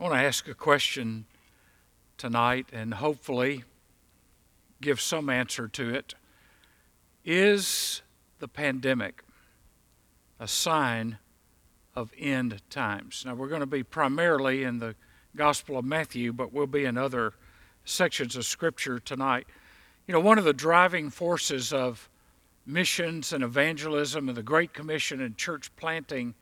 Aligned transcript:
I 0.00 0.04
want 0.04 0.14
to 0.14 0.24
ask 0.24 0.46
a 0.46 0.54
question 0.54 1.26
tonight 2.18 2.68
and 2.72 2.94
hopefully 2.94 3.64
give 4.80 5.00
some 5.00 5.28
answer 5.28 5.66
to 5.66 5.92
it. 5.92 6.14
Is 7.24 8.02
the 8.38 8.46
pandemic 8.46 9.24
a 10.38 10.46
sign 10.46 11.18
of 11.96 12.12
end 12.16 12.62
times? 12.70 13.24
Now, 13.26 13.34
we're 13.34 13.48
going 13.48 13.58
to 13.58 13.66
be 13.66 13.82
primarily 13.82 14.62
in 14.62 14.78
the 14.78 14.94
Gospel 15.34 15.76
of 15.76 15.84
Matthew, 15.84 16.32
but 16.32 16.52
we'll 16.52 16.68
be 16.68 16.84
in 16.84 16.96
other 16.96 17.32
sections 17.84 18.36
of 18.36 18.44
Scripture 18.44 19.00
tonight. 19.00 19.48
You 20.06 20.14
know, 20.14 20.20
one 20.20 20.38
of 20.38 20.44
the 20.44 20.52
driving 20.52 21.10
forces 21.10 21.72
of 21.72 22.08
missions 22.64 23.32
and 23.32 23.42
evangelism 23.42 24.28
and 24.28 24.38
the 24.38 24.44
Great 24.44 24.72
Commission 24.72 25.20
and 25.20 25.36
church 25.36 25.74
planting 25.74 26.36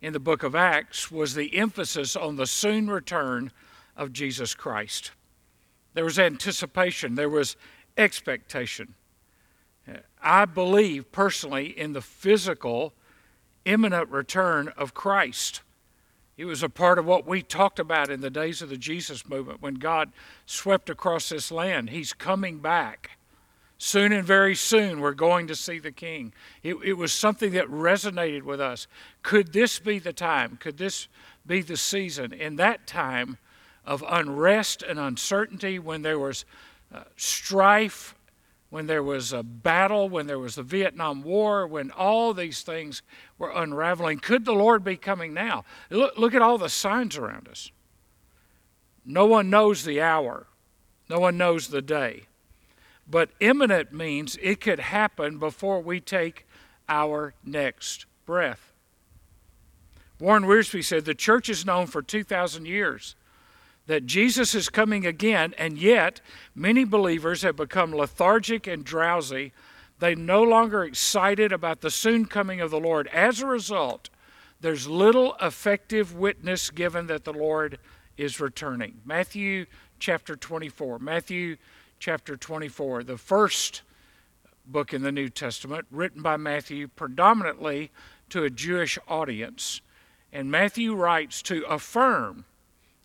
in 0.00 0.12
the 0.12 0.20
book 0.20 0.42
of 0.42 0.54
Acts 0.54 1.10
was 1.10 1.34
the 1.34 1.56
emphasis 1.56 2.14
on 2.14 2.36
the 2.36 2.46
soon 2.46 2.88
return 2.88 3.50
of 3.96 4.12
Jesus 4.12 4.54
Christ. 4.54 5.10
There 5.94 6.04
was 6.04 6.18
anticipation, 6.18 7.14
there 7.16 7.28
was 7.28 7.56
expectation. 7.96 8.94
Uh, 9.88 9.98
I 10.22 10.44
believe 10.44 11.10
personally 11.10 11.66
in 11.66 11.92
the 11.92 12.00
physical, 12.00 12.94
imminent 13.64 14.08
return 14.08 14.68
of 14.76 14.94
Christ. 14.94 15.62
It 16.36 16.44
was 16.44 16.62
a 16.62 16.68
part 16.68 17.00
of 17.00 17.04
what 17.04 17.26
we 17.26 17.42
talked 17.42 17.80
about 17.80 18.10
in 18.10 18.20
the 18.20 18.30
days 18.30 18.62
of 18.62 18.68
the 18.68 18.76
Jesus 18.76 19.28
movement 19.28 19.60
when 19.60 19.74
God 19.74 20.12
swept 20.46 20.88
across 20.88 21.30
this 21.30 21.50
land. 21.50 21.90
He's 21.90 22.12
coming 22.12 22.60
back. 22.60 23.17
Soon 23.80 24.12
and 24.12 24.26
very 24.26 24.56
soon, 24.56 25.00
we're 25.00 25.12
going 25.12 25.46
to 25.46 25.54
see 25.54 25.78
the 25.78 25.92
King. 25.92 26.32
It, 26.64 26.74
it, 26.84 26.94
was 26.94 27.12
something 27.12 27.52
that 27.52 27.68
resonated 27.68 28.42
with 28.42 28.60
us. 28.60 28.88
Could 29.22 29.52
this 29.52 29.78
be 29.78 30.00
the 30.00 30.12
time? 30.12 30.56
Could 30.56 30.78
this 30.78 31.06
be 31.46 31.62
the 31.62 31.76
season? 31.76 32.32
In 32.32 32.56
that 32.56 32.88
time 32.88 33.38
of 33.84 34.04
unrest 34.08 34.82
and 34.82 34.98
uncertainty, 34.98 35.78
when 35.78 36.02
there 36.02 36.18
was 36.18 36.44
uh, 36.92 37.04
strife, 37.16 38.16
when 38.70 38.88
there 38.88 39.02
was 39.02 39.32
a 39.32 39.44
battle, 39.44 40.08
when 40.08 40.26
there 40.26 40.40
was 40.40 40.56
the 40.56 40.64
Vietnam 40.64 41.22
War, 41.22 41.64
when 41.64 41.92
all 41.92 42.34
these 42.34 42.62
things 42.62 43.02
were 43.38 43.52
unraveling, 43.54 44.18
could 44.18 44.44
the 44.44 44.52
Lord 44.52 44.82
be 44.82 44.96
coming 44.96 45.32
now? 45.32 45.64
Look, 45.88 46.18
look 46.18 46.34
at 46.34 46.42
all 46.42 46.58
the 46.58 46.68
signs 46.68 47.16
around 47.16 47.46
us. 47.46 47.70
No 49.04 49.24
one 49.24 49.48
knows 49.48 49.84
the 49.84 50.00
hour, 50.00 50.48
no 51.08 51.20
one 51.20 51.38
knows 51.38 51.68
the 51.68 51.80
day. 51.80 52.27
But 53.10 53.30
imminent 53.40 53.92
means 53.92 54.36
it 54.42 54.60
could 54.60 54.80
happen 54.80 55.38
before 55.38 55.80
we 55.80 56.00
take 56.00 56.46
our 56.88 57.34
next 57.44 58.06
breath. 58.26 58.72
Warren 60.20 60.44
Wiersbe 60.44 60.84
said 60.84 61.04
the 61.04 61.14
church 61.14 61.48
is 61.48 61.64
known 61.64 61.86
for 61.86 62.02
2,000 62.02 62.66
years 62.66 63.14
that 63.86 64.04
Jesus 64.04 64.54
is 64.54 64.68
coming 64.68 65.06
again, 65.06 65.54
and 65.56 65.78
yet 65.78 66.20
many 66.54 66.84
believers 66.84 67.42
have 67.42 67.56
become 67.56 67.94
lethargic 67.94 68.66
and 68.66 68.84
drowsy. 68.84 69.52
They 69.98 70.14
no 70.14 70.42
longer 70.42 70.84
excited 70.84 71.52
about 71.52 71.80
the 71.80 71.90
soon 71.90 72.26
coming 72.26 72.60
of 72.60 72.70
the 72.70 72.78
Lord. 72.78 73.08
As 73.08 73.40
a 73.40 73.46
result, 73.46 74.10
there's 74.60 74.86
little 74.86 75.36
effective 75.40 76.14
witness 76.14 76.68
given 76.68 77.06
that 77.06 77.24
the 77.24 77.32
Lord 77.32 77.78
is 78.18 78.40
returning. 78.40 79.00
Matthew 79.06 79.64
chapter 79.98 80.36
24. 80.36 80.98
Matthew 80.98 81.56
chapter 81.98 82.36
24, 82.36 83.04
the 83.04 83.18
first 83.18 83.82
book 84.66 84.92
in 84.92 85.02
the 85.02 85.12
New 85.12 85.28
Testament, 85.28 85.86
written 85.90 86.22
by 86.22 86.36
Matthew 86.36 86.88
predominantly 86.88 87.90
to 88.30 88.44
a 88.44 88.50
Jewish 88.50 88.98
audience. 89.08 89.80
And 90.32 90.50
Matthew 90.50 90.94
writes 90.94 91.40
to 91.42 91.64
affirm, 91.64 92.44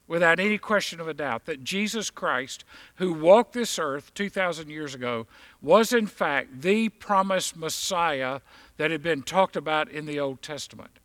without 0.07 0.39
any 0.39 0.57
question 0.57 0.99
of 0.99 1.07
a 1.07 1.13
doubt, 1.13 1.45
that 1.45 1.63
Jesus 1.63 2.09
Christ, 2.09 2.65
who 2.95 3.13
walked 3.13 3.53
this 3.53 3.79
earth 3.79 4.13
2,000 4.13 4.69
years 4.69 4.93
ago, 4.93 5.25
was 5.61 5.93
in 5.93 6.05
fact 6.05 6.61
the 6.61 6.89
promised 6.89 7.55
Messiah 7.55 8.41
that 8.77 8.91
had 8.91 9.01
been 9.01 9.23
talked 9.23 9.55
about 9.55 9.89
in 9.89 10.05
the 10.05 10.19
Old 10.19 10.41
Testament. 10.41 10.99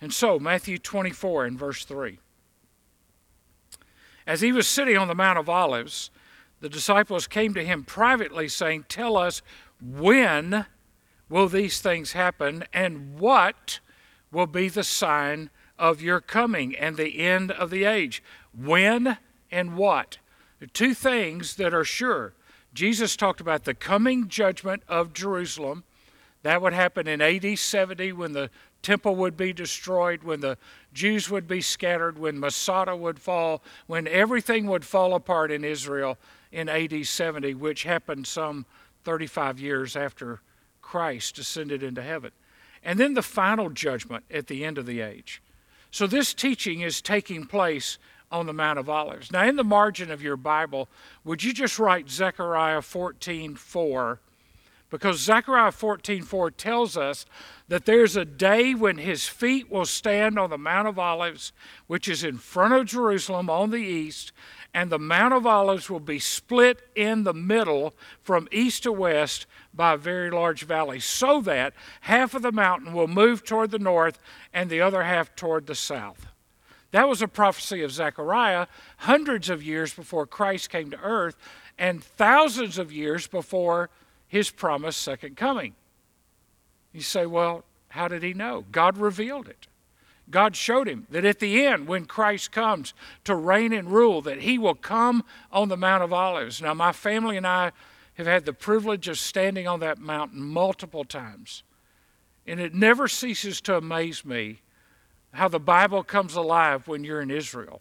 And 0.00 0.12
so, 0.12 0.38
Matthew 0.38 0.78
24 0.78 1.44
and 1.44 1.58
verse 1.58 1.84
3. 1.84 2.18
As 4.26 4.40
he 4.40 4.52
was 4.52 4.66
sitting 4.66 4.96
on 4.96 5.08
the 5.08 5.14
Mount 5.14 5.38
of 5.38 5.48
Olives, 5.48 6.10
the 6.62 6.68
disciples 6.68 7.26
came 7.26 7.54
to 7.54 7.64
him 7.64 7.82
privately, 7.82 8.46
saying, 8.46 8.84
Tell 8.88 9.16
us 9.16 9.42
when 9.80 10.64
will 11.28 11.48
these 11.48 11.80
things 11.80 12.12
happen, 12.12 12.64
and 12.72 13.18
what 13.18 13.80
will 14.30 14.46
be 14.46 14.68
the 14.68 14.84
sign 14.84 15.50
of 15.76 16.00
your 16.00 16.20
coming 16.20 16.76
and 16.76 16.96
the 16.96 17.18
end 17.18 17.50
of 17.50 17.70
the 17.70 17.82
age? 17.82 18.22
When 18.56 19.18
and 19.50 19.76
what? 19.76 20.18
Two 20.72 20.94
things 20.94 21.56
that 21.56 21.74
are 21.74 21.82
sure. 21.82 22.32
Jesus 22.72 23.16
talked 23.16 23.40
about 23.40 23.64
the 23.64 23.74
coming 23.74 24.28
judgment 24.28 24.84
of 24.86 25.12
Jerusalem. 25.12 25.82
That 26.44 26.62
would 26.62 26.74
happen 26.74 27.08
in 27.08 27.20
AD 27.20 27.58
70 27.58 28.12
when 28.12 28.34
the 28.34 28.50
temple 28.82 29.16
would 29.16 29.36
be 29.36 29.52
destroyed, 29.52 30.22
when 30.22 30.40
the 30.40 30.58
Jews 30.92 31.28
would 31.28 31.48
be 31.48 31.60
scattered, 31.60 32.20
when 32.20 32.38
Masada 32.38 32.94
would 32.94 33.18
fall, 33.18 33.64
when 33.88 34.06
everything 34.06 34.66
would 34.66 34.84
fall 34.84 35.14
apart 35.14 35.50
in 35.50 35.64
Israel 35.64 36.18
in 36.52 36.68
AD 36.68 37.06
70, 37.06 37.54
which 37.54 37.82
happened 37.82 38.26
some 38.26 38.66
35 39.04 39.58
years 39.58 39.96
after 39.96 40.40
Christ 40.80 41.38
ascended 41.38 41.82
into 41.82 42.02
heaven. 42.02 42.30
And 42.84 43.00
then 43.00 43.14
the 43.14 43.22
final 43.22 43.70
judgment 43.70 44.24
at 44.30 44.46
the 44.46 44.64
end 44.64 44.78
of 44.78 44.86
the 44.86 45.00
age. 45.00 45.42
So 45.90 46.06
this 46.06 46.34
teaching 46.34 46.80
is 46.80 47.00
taking 47.00 47.46
place 47.46 47.98
on 48.30 48.46
the 48.46 48.52
Mount 48.52 48.78
of 48.78 48.88
Olives. 48.88 49.30
Now, 49.30 49.44
in 49.44 49.56
the 49.56 49.64
margin 49.64 50.10
of 50.10 50.22
your 50.22 50.36
Bible, 50.36 50.88
would 51.22 51.44
you 51.44 51.52
just 51.52 51.78
write 51.78 52.08
Zechariah 52.08 52.82
14 52.82 53.54
4? 53.54 54.20
Because 54.88 55.20
Zechariah 55.20 55.72
14 55.72 56.22
4 56.22 56.50
tells 56.50 56.96
us 56.96 57.24
that 57.68 57.86
there's 57.86 58.16
a 58.16 58.24
day 58.24 58.74
when 58.74 58.98
his 58.98 59.26
feet 59.26 59.70
will 59.70 59.86
stand 59.86 60.38
on 60.38 60.50
the 60.50 60.58
Mount 60.58 60.88
of 60.88 60.98
Olives, 60.98 61.52
which 61.86 62.08
is 62.08 62.24
in 62.24 62.36
front 62.38 62.74
of 62.74 62.86
Jerusalem 62.86 63.48
on 63.48 63.70
the 63.70 63.76
east, 63.76 64.32
and 64.74 64.90
the 64.90 64.98
Mount 64.98 65.34
of 65.34 65.46
Olives 65.46 65.90
will 65.90 66.00
be 66.00 66.18
split 66.18 66.82
in 66.94 67.24
the 67.24 67.34
middle 67.34 67.94
from 68.22 68.48
east 68.50 68.84
to 68.84 68.92
west 68.92 69.46
by 69.74 69.94
a 69.94 69.98
very 69.98 70.30
large 70.30 70.64
valley, 70.64 70.98
so 70.98 71.40
that 71.42 71.74
half 72.02 72.34
of 72.34 72.42
the 72.42 72.52
mountain 72.52 72.92
will 72.92 73.08
move 73.08 73.44
toward 73.44 73.70
the 73.70 73.78
north 73.78 74.18
and 74.52 74.70
the 74.70 74.80
other 74.80 75.02
half 75.02 75.34
toward 75.36 75.66
the 75.66 75.74
south. 75.74 76.26
That 76.90 77.08
was 77.08 77.22
a 77.22 77.28
prophecy 77.28 77.82
of 77.82 77.90
Zechariah 77.90 78.66
hundreds 78.98 79.48
of 79.48 79.62
years 79.62 79.92
before 79.92 80.26
Christ 80.26 80.70
came 80.70 80.90
to 80.90 81.00
earth 81.00 81.36
and 81.78 82.04
thousands 82.04 82.78
of 82.78 82.92
years 82.92 83.26
before 83.26 83.90
his 84.28 84.50
promised 84.50 85.00
second 85.00 85.36
coming. 85.36 85.74
You 86.92 87.00
say, 87.00 87.26
well, 87.26 87.64
how 87.88 88.08
did 88.08 88.22
he 88.22 88.34
know? 88.34 88.64
God 88.70 88.98
revealed 88.98 89.48
it. 89.48 89.66
God 90.30 90.56
showed 90.56 90.88
him 90.88 91.06
that 91.10 91.24
at 91.24 91.40
the 91.40 91.66
end, 91.66 91.86
when 91.86 92.06
Christ 92.06 92.52
comes 92.52 92.94
to 93.24 93.34
reign 93.34 93.72
and 93.72 93.90
rule, 93.90 94.22
that 94.22 94.42
he 94.42 94.56
will 94.58 94.74
come 94.74 95.24
on 95.50 95.68
the 95.68 95.76
Mount 95.76 96.02
of 96.02 96.12
Olives. 96.12 96.62
Now, 96.62 96.74
my 96.74 96.92
family 96.92 97.36
and 97.36 97.46
I 97.46 97.72
have 98.14 98.26
had 98.26 98.44
the 98.44 98.52
privilege 98.52 99.08
of 99.08 99.18
standing 99.18 99.66
on 99.66 99.80
that 99.80 99.98
mountain 99.98 100.42
multiple 100.42 101.04
times. 101.04 101.62
And 102.46 102.60
it 102.60 102.74
never 102.74 103.08
ceases 103.08 103.60
to 103.62 103.76
amaze 103.76 104.24
me 104.24 104.60
how 105.32 105.48
the 105.48 105.60
Bible 105.60 106.02
comes 106.02 106.34
alive 106.34 106.88
when 106.88 107.04
you're 107.04 107.20
in 107.20 107.30
Israel. 107.30 107.80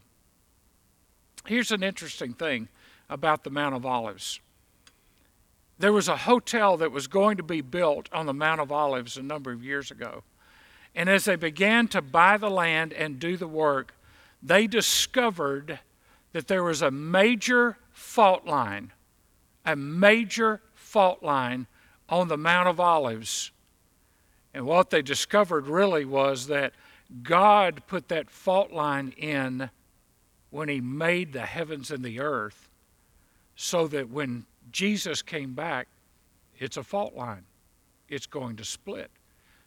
Here's 1.45 1.71
an 1.71 1.83
interesting 1.83 2.33
thing 2.33 2.69
about 3.09 3.43
the 3.43 3.49
Mount 3.49 3.75
of 3.75 3.85
Olives. 3.85 4.39
There 5.79 5.91
was 5.91 6.07
a 6.07 6.15
hotel 6.15 6.77
that 6.77 6.91
was 6.91 7.07
going 7.07 7.37
to 7.37 7.43
be 7.43 7.61
built 7.61 8.07
on 8.13 8.25
the 8.25 8.33
Mount 8.33 8.61
of 8.61 8.71
Olives 8.71 9.17
a 9.17 9.23
number 9.23 9.51
of 9.51 9.63
years 9.63 9.89
ago. 9.89 10.23
And 10.93 11.09
as 11.09 11.25
they 11.25 11.35
began 11.35 11.87
to 11.89 12.01
buy 12.01 12.37
the 12.37 12.49
land 12.49 12.93
and 12.93 13.19
do 13.19 13.37
the 13.37 13.47
work, 13.47 13.93
they 14.43 14.67
discovered 14.67 15.79
that 16.33 16.47
there 16.47 16.63
was 16.63 16.81
a 16.81 16.91
major 16.91 17.77
fault 17.91 18.45
line, 18.45 18.91
a 19.65 19.75
major 19.75 20.61
fault 20.73 21.23
line 21.23 21.67
on 22.09 22.27
the 22.27 22.37
Mount 22.37 22.67
of 22.67 22.79
Olives. 22.79 23.51
And 24.53 24.65
what 24.65 24.89
they 24.89 25.01
discovered 25.01 25.67
really 25.67 26.03
was 26.03 26.47
that 26.47 26.73
God 27.23 27.83
put 27.87 28.09
that 28.09 28.29
fault 28.29 28.71
line 28.71 29.13
in 29.17 29.69
when 30.49 30.67
He 30.67 30.81
made 30.81 31.31
the 31.31 31.45
heavens 31.45 31.91
and 31.91 32.03
the 32.03 32.19
earth, 32.19 32.69
so 33.55 33.87
that 33.87 34.09
when 34.09 34.45
Jesus 34.71 35.21
came 35.21 35.53
back, 35.53 35.87
it's 36.57 36.77
a 36.77 36.83
fault 36.83 37.15
line. 37.15 37.45
It's 38.09 38.25
going 38.25 38.57
to 38.57 38.65
split. 38.65 39.11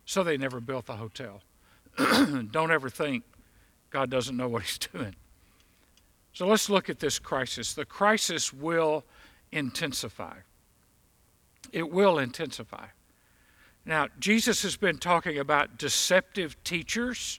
So 0.05 0.23
they 0.23 0.37
never 0.37 0.61
built 0.61 0.87
the 0.87 0.97
hotel. 0.97 1.43
Don't 1.99 2.71
ever 2.71 2.91
think 2.91 3.25
God 3.91 4.11
doesn't 4.11 4.37
know 4.37 4.49
what 4.49 4.63
He's 4.63 4.79
doing. 4.79 5.15
So 6.33 6.47
let's 6.47 6.69
look 6.69 6.91
at 6.91 6.99
this 6.99 7.19
crisis. 7.19 7.75
The 7.75 7.85
crisis 7.85 8.53
will 8.53 9.05
intensify. 9.53 10.39
It 11.73 11.91
will 11.91 12.19
intensify. 12.19 12.87
Now, 13.87 14.09
Jesus 14.19 14.63
has 14.63 14.77
been 14.77 14.99
talking 14.99 15.39
about 15.39 15.79
deceptive 15.79 16.63
teachers, 16.65 17.39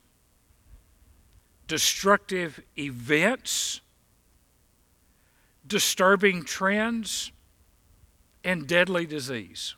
destructive 1.67 2.61
events, 2.77 3.81
disturbing 5.67 6.43
trends, 6.43 7.31
and 8.43 8.67
deadly 8.67 9.05
disease. 9.05 9.75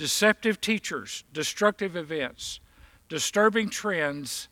Deceptive 0.00 0.62
teachers, 0.62 1.24
destructive 1.30 1.94
events, 1.94 2.60
disturbing 3.10 3.68
trends, 3.68 4.48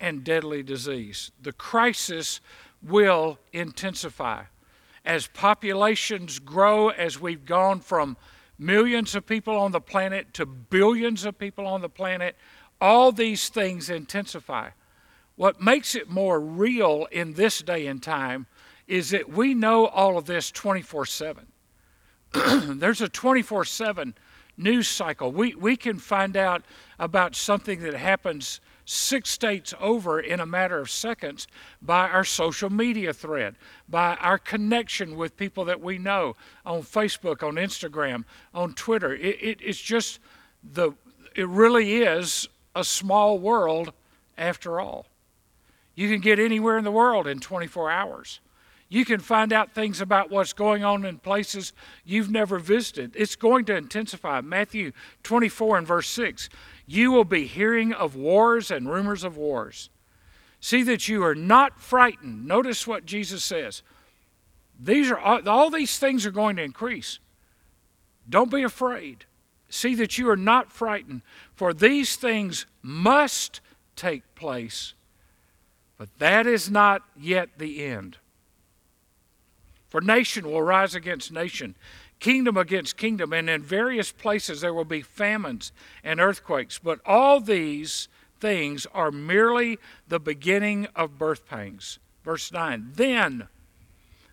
and 0.00 0.24
deadly 0.24 0.64
disease. 0.64 1.30
The 1.40 1.52
crisis 1.52 2.40
will 2.82 3.38
intensify. 3.52 4.42
As 5.04 5.28
populations 5.28 6.40
grow, 6.40 6.88
as 6.88 7.20
we've 7.20 7.46
gone 7.46 7.78
from 7.78 8.16
millions 8.58 9.14
of 9.14 9.24
people 9.24 9.56
on 9.56 9.70
the 9.70 9.80
planet 9.80 10.34
to 10.34 10.46
billions 10.46 11.24
of 11.24 11.38
people 11.38 11.64
on 11.64 11.80
the 11.80 11.88
planet, 11.88 12.34
all 12.80 13.12
these 13.12 13.50
things 13.50 13.88
intensify. 13.88 14.70
What 15.36 15.62
makes 15.62 15.94
it 15.94 16.10
more 16.10 16.40
real 16.40 17.06
in 17.12 17.34
this 17.34 17.60
day 17.60 17.86
and 17.86 18.02
time 18.02 18.46
is 18.88 19.10
that 19.10 19.28
we 19.28 19.54
know 19.54 19.86
all 19.86 20.18
of 20.18 20.24
this 20.24 20.50
24 20.50 21.06
7. 21.06 21.46
There's 22.32 23.00
a 23.00 23.08
24 23.08 23.64
7 23.64 24.14
news 24.56 24.88
cycle. 24.88 25.32
We, 25.32 25.54
we 25.54 25.76
can 25.76 25.98
find 25.98 26.36
out 26.36 26.62
about 26.98 27.34
something 27.34 27.80
that 27.80 27.94
happens 27.94 28.60
six 28.84 29.30
states 29.30 29.72
over 29.80 30.20
in 30.20 30.40
a 30.40 30.46
matter 30.46 30.78
of 30.78 30.90
seconds 30.90 31.46
by 31.80 32.08
our 32.08 32.24
social 32.24 32.70
media 32.70 33.12
thread, 33.12 33.56
by 33.88 34.16
our 34.16 34.38
connection 34.38 35.16
with 35.16 35.36
people 35.36 35.64
that 35.64 35.80
we 35.80 35.98
know 35.98 36.36
on 36.66 36.82
Facebook, 36.82 37.46
on 37.46 37.54
Instagram, 37.54 38.24
on 38.52 38.74
Twitter. 38.74 39.14
It, 39.14 39.38
it, 39.40 39.58
it's 39.62 39.80
just 39.80 40.18
the, 40.62 40.92
it 41.34 41.48
really 41.48 42.02
is 42.02 42.48
a 42.74 42.84
small 42.84 43.38
world 43.38 43.92
after 44.36 44.80
all. 44.80 45.06
You 45.94 46.08
can 46.08 46.20
get 46.20 46.38
anywhere 46.38 46.78
in 46.78 46.84
the 46.84 46.90
world 46.90 47.26
in 47.26 47.38
24 47.38 47.90
hours. 47.90 48.40
You 48.92 49.06
can 49.06 49.20
find 49.20 49.54
out 49.54 49.72
things 49.72 50.02
about 50.02 50.30
what's 50.30 50.52
going 50.52 50.84
on 50.84 51.06
in 51.06 51.16
places 51.16 51.72
you've 52.04 52.30
never 52.30 52.58
visited. 52.58 53.16
It's 53.16 53.36
going 53.36 53.64
to 53.64 53.74
intensify. 53.74 54.42
Matthew 54.42 54.92
24 55.22 55.78
and 55.78 55.86
verse 55.86 56.10
6 56.10 56.50
You 56.86 57.10
will 57.10 57.24
be 57.24 57.46
hearing 57.46 57.94
of 57.94 58.16
wars 58.16 58.70
and 58.70 58.86
rumors 58.86 59.24
of 59.24 59.38
wars. 59.38 59.88
See 60.60 60.82
that 60.82 61.08
you 61.08 61.24
are 61.24 61.34
not 61.34 61.80
frightened. 61.80 62.46
Notice 62.46 62.86
what 62.86 63.06
Jesus 63.06 63.42
says. 63.42 63.82
These 64.78 65.10
are 65.10 65.18
all, 65.18 65.48
all 65.48 65.70
these 65.70 65.98
things 65.98 66.26
are 66.26 66.30
going 66.30 66.56
to 66.56 66.62
increase. 66.62 67.18
Don't 68.28 68.50
be 68.50 68.62
afraid. 68.62 69.24
See 69.70 69.94
that 69.94 70.18
you 70.18 70.28
are 70.28 70.36
not 70.36 70.70
frightened, 70.70 71.22
for 71.54 71.72
these 71.72 72.16
things 72.16 72.66
must 72.82 73.62
take 73.96 74.34
place 74.34 74.92
but 76.02 76.18
that 76.18 76.48
is 76.48 76.68
not 76.68 77.02
yet 77.16 77.48
the 77.58 77.84
end. 77.84 78.16
For 79.92 80.00
nation 80.00 80.50
will 80.50 80.62
rise 80.62 80.94
against 80.94 81.32
nation, 81.32 81.74
kingdom 82.18 82.56
against 82.56 82.96
kingdom, 82.96 83.34
and 83.34 83.50
in 83.50 83.62
various 83.62 84.10
places 84.10 84.62
there 84.62 84.72
will 84.72 84.86
be 84.86 85.02
famines 85.02 85.70
and 86.02 86.18
earthquakes. 86.18 86.78
But 86.78 87.00
all 87.04 87.40
these 87.40 88.08
things 88.40 88.86
are 88.94 89.10
merely 89.10 89.78
the 90.08 90.18
beginning 90.18 90.88
of 90.96 91.18
birth 91.18 91.46
pangs. 91.46 91.98
Verse 92.24 92.50
9 92.50 92.92
Then 92.94 93.48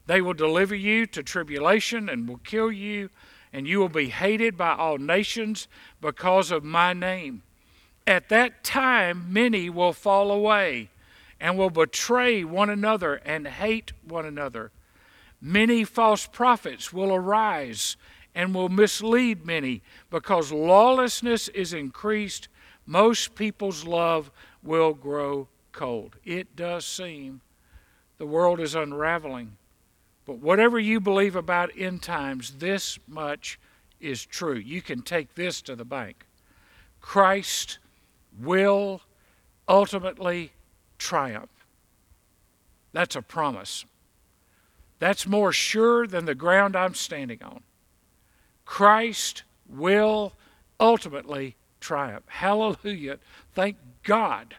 they 0.06 0.22
will 0.22 0.34
deliver 0.34 0.76
you 0.76 1.06
to 1.08 1.22
tribulation 1.22 2.08
and 2.08 2.26
will 2.26 2.38
kill 2.38 2.72
you, 2.72 3.10
and 3.52 3.68
you 3.68 3.80
will 3.80 3.90
be 3.90 4.08
hated 4.08 4.56
by 4.56 4.76
all 4.76 4.98
nations 4.98 5.68
because 6.00 6.52
of 6.52 6.64
my 6.64 6.94
name. 6.94 7.44
At 8.08 8.30
that 8.30 8.64
time, 8.64 9.26
many 9.34 9.70
will 9.70 9.92
fall 9.92 10.32
away 10.32 10.90
and 11.38 11.58
will 11.58 11.70
betray 11.70 12.46
one 12.46 12.70
another 12.70 13.16
and 13.16 13.46
hate 13.46 13.92
one 14.08 14.26
another. 14.26 14.72
Many 15.42 15.84
false 15.84 16.28
prophets 16.28 16.92
will 16.92 17.14
arise 17.14 17.96
and 18.36 18.54
will 18.54 18.70
mislead 18.70 19.46
many 19.46 19.82
because 20.10 20.52
lawlessness 20.52 21.48
is 21.50 21.74
increased. 21.74 22.48
Most 22.86 23.36
people's 23.36 23.86
love 23.86 24.32
will 24.62 24.94
grow 24.94 25.48
cold. 25.72 26.18
It 26.26 26.56
does 26.56 26.86
seem 26.86 27.42
the 28.18 28.26
world 28.26 28.60
is 28.60 28.76
unraveling. 28.76 29.56
But 30.26 30.40
whatever 30.40 30.78
you 30.78 31.00
believe 31.00 31.36
about 31.36 31.72
end 31.78 32.04
times, 32.04 32.56
this 32.60 33.00
much 33.08 33.60
is 34.00 34.26
true. 34.26 34.58
You 34.58 34.82
can 34.82 35.02
take 35.02 35.36
this 35.36 35.62
to 35.64 35.76
the 35.76 35.86
bank. 35.86 36.26
Christ 37.02 37.80
will 38.40 39.02
ultimately 39.68 40.52
triumph. 40.98 41.50
That's 42.92 43.16
a 43.16 43.22
promise. 43.22 43.86
That's 45.00 45.26
more 45.26 45.52
sure 45.52 46.06
than 46.06 46.26
the 46.26 46.36
ground 46.36 46.76
I'm 46.76 46.94
standing 46.94 47.42
on. 47.42 47.62
Christ 48.66 49.44
will 49.68 50.34
ultimately 50.80 51.56
triumph. 51.80 52.26
Hallelujah. 52.28 53.20
Thank 53.54 53.78
God 54.04 54.56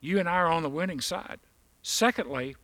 you 0.00 0.18
and 0.18 0.28
I 0.28 0.36
are 0.36 0.48
on 0.48 0.62
the 0.62 0.68
winning 0.68 1.00
side. 1.00 1.38
Secondly, 1.82 2.56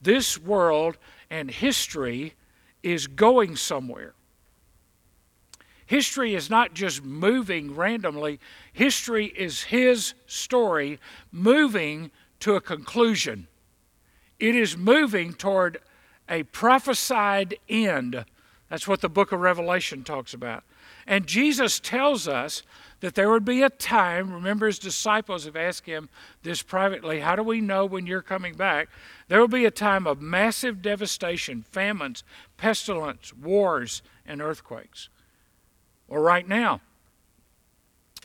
this 0.00 0.38
world 0.38 0.96
and 1.30 1.50
history 1.50 2.34
is 2.82 3.06
going 3.06 3.56
somewhere. 3.56 4.14
History 5.86 6.34
is 6.34 6.48
not 6.48 6.72
just 6.72 7.02
moving 7.02 7.74
randomly, 7.74 8.38
history 8.72 9.26
is 9.26 9.64
His 9.64 10.14
story 10.26 11.00
moving 11.32 12.12
to 12.40 12.54
a 12.54 12.60
conclusion. 12.60 13.48
It 14.38 14.54
is 14.54 14.76
moving 14.76 15.34
toward 15.34 15.80
a 16.30 16.44
prophesied 16.44 17.58
end. 17.68 18.24
That's 18.70 18.86
what 18.86 19.00
the 19.00 19.08
book 19.08 19.32
of 19.32 19.40
Revelation 19.40 20.04
talks 20.04 20.32
about. 20.32 20.62
And 21.06 21.26
Jesus 21.26 21.80
tells 21.80 22.28
us 22.28 22.62
that 23.00 23.14
there 23.14 23.30
would 23.30 23.44
be 23.44 23.62
a 23.62 23.70
time, 23.70 24.32
remember 24.32 24.66
his 24.66 24.78
disciples 24.78 25.44
have 25.44 25.56
asked 25.56 25.86
him 25.86 26.08
this 26.42 26.62
privately, 26.62 27.20
how 27.20 27.34
do 27.34 27.42
we 27.42 27.60
know 27.60 27.84
when 27.84 28.06
you're 28.06 28.22
coming 28.22 28.54
back? 28.54 28.88
There 29.28 29.40
will 29.40 29.48
be 29.48 29.64
a 29.64 29.70
time 29.70 30.06
of 30.06 30.20
massive 30.20 30.82
devastation, 30.82 31.62
famines, 31.62 32.22
pestilence, 32.56 33.34
wars, 33.34 34.02
and 34.24 34.40
earthquakes. 34.40 35.08
Well, 36.06 36.22
right 36.22 36.46
now, 36.46 36.80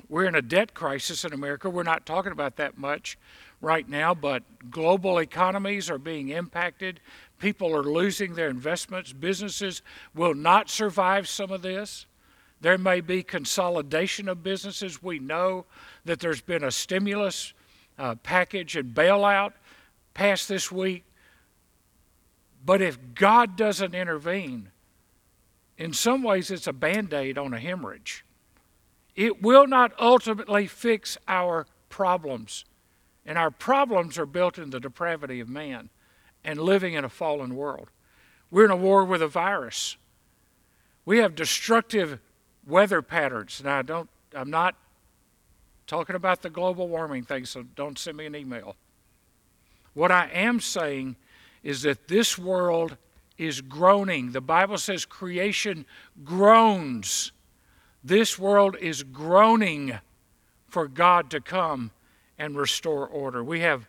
we're 0.09 0.25
in 0.25 0.35
a 0.35 0.41
debt 0.41 0.73
crisis 0.73 1.23
in 1.23 1.33
America. 1.33 1.69
We're 1.69 1.83
not 1.83 2.05
talking 2.05 2.33
about 2.33 2.57
that 2.57 2.77
much 2.77 3.17
right 3.61 3.87
now, 3.87 4.13
but 4.13 4.43
global 4.69 5.17
economies 5.19 5.89
are 5.89 5.97
being 5.97 6.29
impacted. 6.29 6.99
People 7.39 7.75
are 7.75 7.83
losing 7.83 8.35
their 8.35 8.49
investments. 8.49 9.13
Businesses 9.13 9.81
will 10.13 10.33
not 10.33 10.69
survive 10.69 11.27
some 11.27 11.51
of 11.51 11.61
this. 11.61 12.05
There 12.61 12.77
may 12.77 13.01
be 13.01 13.23
consolidation 13.23 14.29
of 14.29 14.41
businesses. 14.41 15.03
We 15.03 15.19
know 15.19 15.65
that 16.05 16.19
there's 16.19 16.41
been 16.41 16.63
a 16.63 16.71
stimulus 16.71 17.53
uh, 17.99 18.15
package 18.15 18.75
and 18.75 18.95
bailout 18.95 19.53
passed 20.13 20.47
this 20.47 20.71
week. 20.71 21.03
But 22.65 22.81
if 22.81 22.97
God 23.13 23.55
doesn't 23.55 23.93
intervene, 23.93 24.71
in 25.77 25.93
some 25.93 26.23
ways, 26.23 26.49
it's 26.49 26.67
a 26.67 26.73
band 26.73 27.13
aid 27.13 27.37
on 27.37 27.53
a 27.53 27.59
hemorrhage. 27.59 28.25
It 29.15 29.41
will 29.41 29.67
not 29.67 29.91
ultimately 29.99 30.67
fix 30.67 31.17
our 31.27 31.67
problems. 31.89 32.65
And 33.25 33.37
our 33.37 33.51
problems 33.51 34.17
are 34.17 34.25
built 34.25 34.57
in 34.57 34.69
the 34.69 34.79
depravity 34.79 35.39
of 35.39 35.49
man 35.49 35.89
and 36.45 36.61
living 36.61 36.93
in 36.93 37.03
a 37.03 37.09
fallen 37.09 37.55
world. 37.55 37.89
We're 38.51 38.65
in 38.65 38.71
a 38.71 38.75
war 38.77 39.03
with 39.03 39.21
a 39.21 39.27
virus. 39.27 39.97
We 41.03 41.17
have 41.17 41.35
destructive 41.35 42.19
weather 42.65 43.01
patterns. 43.01 43.61
Now, 43.63 43.79
I 43.79 43.81
don't, 43.81 44.09
I'm 44.33 44.49
not 44.49 44.75
talking 45.87 46.15
about 46.15 46.41
the 46.41 46.49
global 46.49 46.87
warming 46.87 47.23
thing, 47.23 47.45
so 47.45 47.63
don't 47.63 47.99
send 47.99 48.17
me 48.17 48.27
an 48.27 48.35
email. 48.35 48.75
What 49.93 50.11
I 50.11 50.29
am 50.31 50.59
saying 50.59 51.15
is 51.63 51.81
that 51.81 52.07
this 52.07 52.37
world 52.37 52.95
is 53.37 53.61
groaning. 53.61 54.31
The 54.31 54.41
Bible 54.41 54.77
says 54.77 55.03
creation 55.03 55.85
groans. 56.23 57.31
This 58.03 58.37
world 58.37 58.77
is 58.79 59.03
groaning 59.03 59.99
for 60.67 60.87
God 60.87 61.31
to 61.31 61.41
come 61.41 61.91
and 62.37 62.55
restore 62.55 63.07
order. 63.07 63.43
We 63.43 63.61
have 63.61 63.87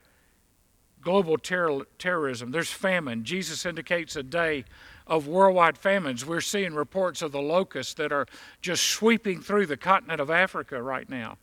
global 1.07 1.39
terror, 1.39 1.87
terrorism, 1.99 2.51
there's 2.51 2.73
famine. 2.73 3.23
Jesus 3.23 3.65
indicates 3.65 4.17
a 4.17 4.25
day 4.25 4.65
of 5.07 5.29
worldwide 5.29 5.79
famines. 5.79 6.27
We're 6.27 6.41
seeing 6.41 6.75
reports 6.75 7.23
of 7.23 7.31
the 7.31 7.41
locusts 7.41 7.95
that 7.95 8.11
are 8.11 8.27
just 8.61 8.83
sweeping 8.83 9.41
through 9.41 9.67
the 9.67 9.77
continent 9.77 10.21
of 10.21 10.33
Africa 10.33 10.83
right 10.83 11.09
now. 11.09 11.39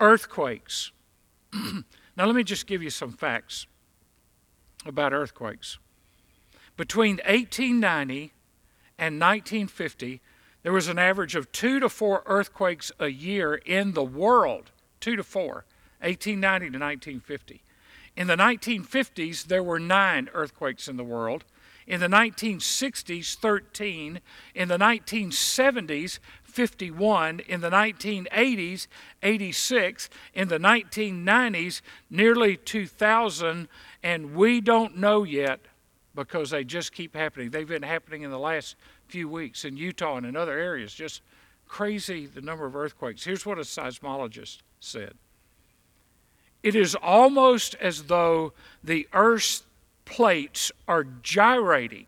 Earthquakes. 0.00 0.90
now, 1.54 2.26
let 2.26 2.34
me 2.34 2.42
just 2.42 2.66
give 2.66 2.82
you 2.82 2.90
some 2.90 3.12
facts 3.12 3.68
about 4.84 5.12
earthquakes. 5.12 5.78
Between 6.76 7.18
1890 7.18 8.32
and 8.98 9.20
1950, 9.20 10.20
there 10.64 10.72
was 10.72 10.88
an 10.88 10.98
average 10.98 11.36
of 11.36 11.52
two 11.52 11.78
to 11.78 11.88
four 11.88 12.24
earthquakes 12.26 12.90
a 12.98 13.06
year 13.06 13.54
in 13.54 13.92
the 13.92 14.02
world. 14.02 14.72
Two 14.98 15.14
to 15.14 15.22
four, 15.22 15.64
1890 16.00 16.70
to 16.70 16.84
1950. 16.84 17.62
In 18.18 18.26
the 18.26 18.34
1950s, 18.34 19.44
there 19.44 19.62
were 19.62 19.78
nine 19.78 20.28
earthquakes 20.34 20.88
in 20.88 20.96
the 20.96 21.04
world. 21.04 21.44
In 21.86 22.00
the 22.00 22.08
1960s, 22.08 23.36
13. 23.36 24.20
In 24.56 24.66
the 24.66 24.76
1970s, 24.76 26.18
51. 26.42 27.38
In 27.38 27.60
the 27.60 27.70
1980s, 27.70 28.88
86. 29.22 30.10
In 30.34 30.48
the 30.48 30.58
1990s, 30.58 31.80
nearly 32.10 32.56
2,000. 32.56 33.68
And 34.02 34.34
we 34.34 34.60
don't 34.60 34.96
know 34.96 35.22
yet 35.22 35.60
because 36.16 36.50
they 36.50 36.64
just 36.64 36.90
keep 36.90 37.14
happening. 37.14 37.50
They've 37.50 37.68
been 37.68 37.84
happening 37.84 38.22
in 38.22 38.32
the 38.32 38.38
last 38.40 38.74
few 39.06 39.28
weeks 39.28 39.64
in 39.64 39.76
Utah 39.76 40.16
and 40.16 40.26
in 40.26 40.34
other 40.34 40.58
areas. 40.58 40.92
Just 40.92 41.22
crazy 41.68 42.26
the 42.26 42.40
number 42.40 42.66
of 42.66 42.74
earthquakes. 42.74 43.22
Here's 43.22 43.46
what 43.46 43.58
a 43.58 43.62
seismologist 43.62 44.58
said 44.80 45.14
it 46.62 46.74
is 46.74 46.94
almost 46.96 47.74
as 47.76 48.04
though 48.04 48.52
the 48.82 49.08
Earth's 49.12 49.62
plates 50.04 50.72
are 50.86 51.04
gyrating 51.04 52.06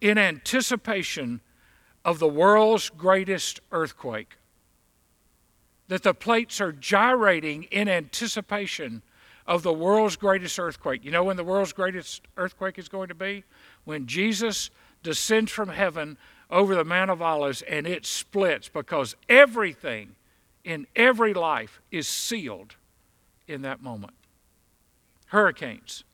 in 0.00 0.18
anticipation 0.18 1.40
of 2.04 2.18
the 2.18 2.28
world's 2.28 2.90
greatest 2.90 3.60
earthquake. 3.72 4.36
That 5.88 6.02
the 6.02 6.14
plates 6.14 6.60
are 6.60 6.72
gyrating 6.72 7.64
in 7.64 7.88
anticipation 7.88 9.02
of 9.46 9.62
the 9.62 9.72
world's 9.72 10.16
greatest 10.16 10.58
earthquake. 10.58 11.04
You 11.04 11.10
know 11.10 11.24
when 11.24 11.36
the 11.36 11.44
world's 11.44 11.72
greatest 11.72 12.22
earthquake 12.36 12.78
is 12.78 12.88
going 12.88 13.08
to 13.08 13.14
be? 13.14 13.44
When 13.84 14.06
Jesus 14.06 14.70
descends 15.02 15.52
from 15.52 15.68
heaven 15.68 16.16
over 16.50 16.74
the 16.74 16.84
Mount 16.84 17.10
of 17.10 17.22
Olives 17.22 17.62
and 17.62 17.86
it 17.86 18.06
splits 18.06 18.68
because 18.68 19.14
everything 19.28 20.16
in 20.64 20.86
every 20.96 21.34
life 21.34 21.80
is 21.90 22.08
sealed 22.08 22.76
in 23.46 23.62
that 23.62 23.82
moment. 23.82 24.14
Hurricanes, 25.26 26.04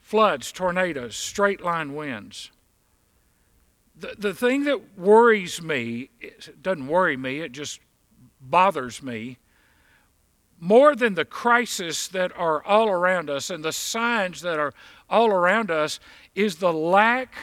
floods, 0.00 0.52
tornadoes, 0.52 1.16
straight 1.16 1.62
line 1.62 1.94
winds. 1.94 2.50
The, 3.98 4.14
the 4.18 4.34
thing 4.34 4.64
that 4.64 4.98
worries 4.98 5.62
me, 5.62 6.10
it 6.20 6.62
doesn't 6.62 6.86
worry 6.86 7.16
me, 7.16 7.40
it 7.40 7.52
just 7.52 7.80
bothers 8.40 9.02
me, 9.02 9.38
more 10.58 10.94
than 10.94 11.14
the 11.14 11.24
crisis 11.24 12.08
that 12.08 12.36
are 12.36 12.64
all 12.64 12.88
around 12.88 13.28
us 13.28 13.50
and 13.50 13.64
the 13.64 13.72
signs 13.72 14.40
that 14.40 14.58
are 14.58 14.72
all 15.08 15.28
around 15.30 15.70
us, 15.70 16.00
is 16.34 16.56
the 16.56 16.72
lack 16.72 17.34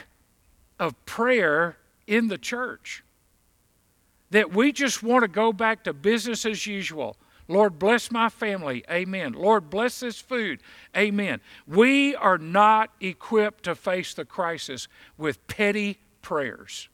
of 0.80 1.06
prayer 1.06 1.78
in 2.08 2.28
the 2.28 2.38
church. 2.38 3.04
That 4.32 4.54
we 4.54 4.72
just 4.72 5.04
want 5.04 5.24
to 5.24 5.28
go 5.28 5.54
back 5.54 5.84
to 5.84 5.94
business 5.94 6.46
as 6.46 6.66
usual. 6.66 7.16
Lord, 7.48 7.78
bless 7.78 8.10
my 8.10 8.30
family. 8.30 8.84
Amen. 8.90 9.34
Lord, 9.34 9.70
bless 9.70 10.00
this 10.00 10.20
food. 10.20 10.62
Amen. 10.96 11.42
We 11.68 12.16
are 12.16 12.38
not 12.38 12.92
equipped 13.02 13.64
to 13.66 13.76
face 13.76 14.14
the 14.14 14.26
crisis 14.26 14.88
with 15.18 15.46
petty 15.48 16.00
prayers. 16.22 16.88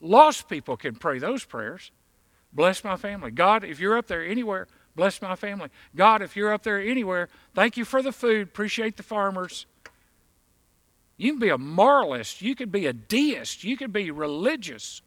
Lost 0.00 0.48
people 0.48 0.76
can 0.76 0.94
pray 0.94 1.18
those 1.18 1.44
prayers. 1.44 1.90
Bless 2.52 2.84
my 2.84 2.96
family. 2.96 3.30
God, 3.30 3.64
if 3.64 3.80
you're 3.80 3.98
up 3.98 4.06
there 4.06 4.24
anywhere, 4.24 4.68
bless 4.94 5.20
my 5.20 5.34
family. 5.34 5.68
God, 5.94 6.22
if 6.22 6.36
you're 6.36 6.52
up 6.52 6.62
there 6.62 6.80
anywhere, 6.80 7.28
thank 7.54 7.76
you 7.76 7.84
for 7.84 8.02
the 8.02 8.12
food. 8.12 8.48
Appreciate 8.48 8.96
the 8.96 9.02
farmers. 9.02 9.66
You 11.16 11.32
can 11.32 11.40
be 11.40 11.48
a 11.48 11.58
moralist. 11.58 12.40
You 12.40 12.54
could 12.54 12.70
be 12.70 12.86
a 12.86 12.92
deist. 12.92 13.64
You 13.64 13.76
could 13.76 13.92
be 13.92 14.10
religious 14.10 15.02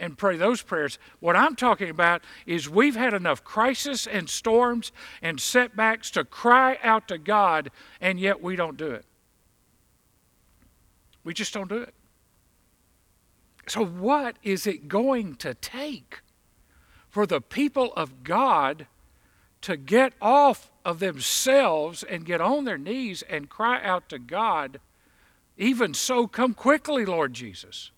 and 0.00 0.18
pray 0.18 0.36
those 0.36 0.62
prayers. 0.62 0.98
What 1.20 1.36
I'm 1.36 1.54
talking 1.54 1.90
about 1.90 2.22
is 2.46 2.68
we've 2.68 2.96
had 2.96 3.14
enough 3.14 3.44
crisis 3.44 4.06
and 4.06 4.28
storms 4.28 4.90
and 5.22 5.38
setbacks 5.38 6.10
to 6.12 6.24
cry 6.24 6.78
out 6.82 7.06
to 7.08 7.18
God, 7.18 7.70
and 8.00 8.18
yet 8.18 8.42
we 8.42 8.56
don't 8.56 8.76
do 8.76 8.90
it. 8.90 9.04
We 11.22 11.34
just 11.34 11.52
don't 11.52 11.68
do 11.68 11.82
it. 11.82 11.94
So, 13.68 13.84
what 13.84 14.36
is 14.42 14.66
it 14.66 14.88
going 14.88 15.36
to 15.36 15.54
take 15.54 16.22
for 17.08 17.26
the 17.26 17.40
people 17.40 17.92
of 17.94 18.24
God 18.24 18.86
to 19.60 19.76
get 19.76 20.14
off 20.20 20.72
of 20.84 20.98
themselves 20.98 22.02
and 22.02 22.24
get 22.24 22.40
on 22.40 22.64
their 22.64 22.78
knees 22.78 23.22
and 23.28 23.50
cry 23.50 23.80
out 23.84 24.08
to 24.08 24.18
God? 24.18 24.80
Even 25.58 25.92
so, 25.92 26.26
come 26.26 26.54
quickly, 26.54 27.04
Lord 27.04 27.34
Jesus. 27.34 27.90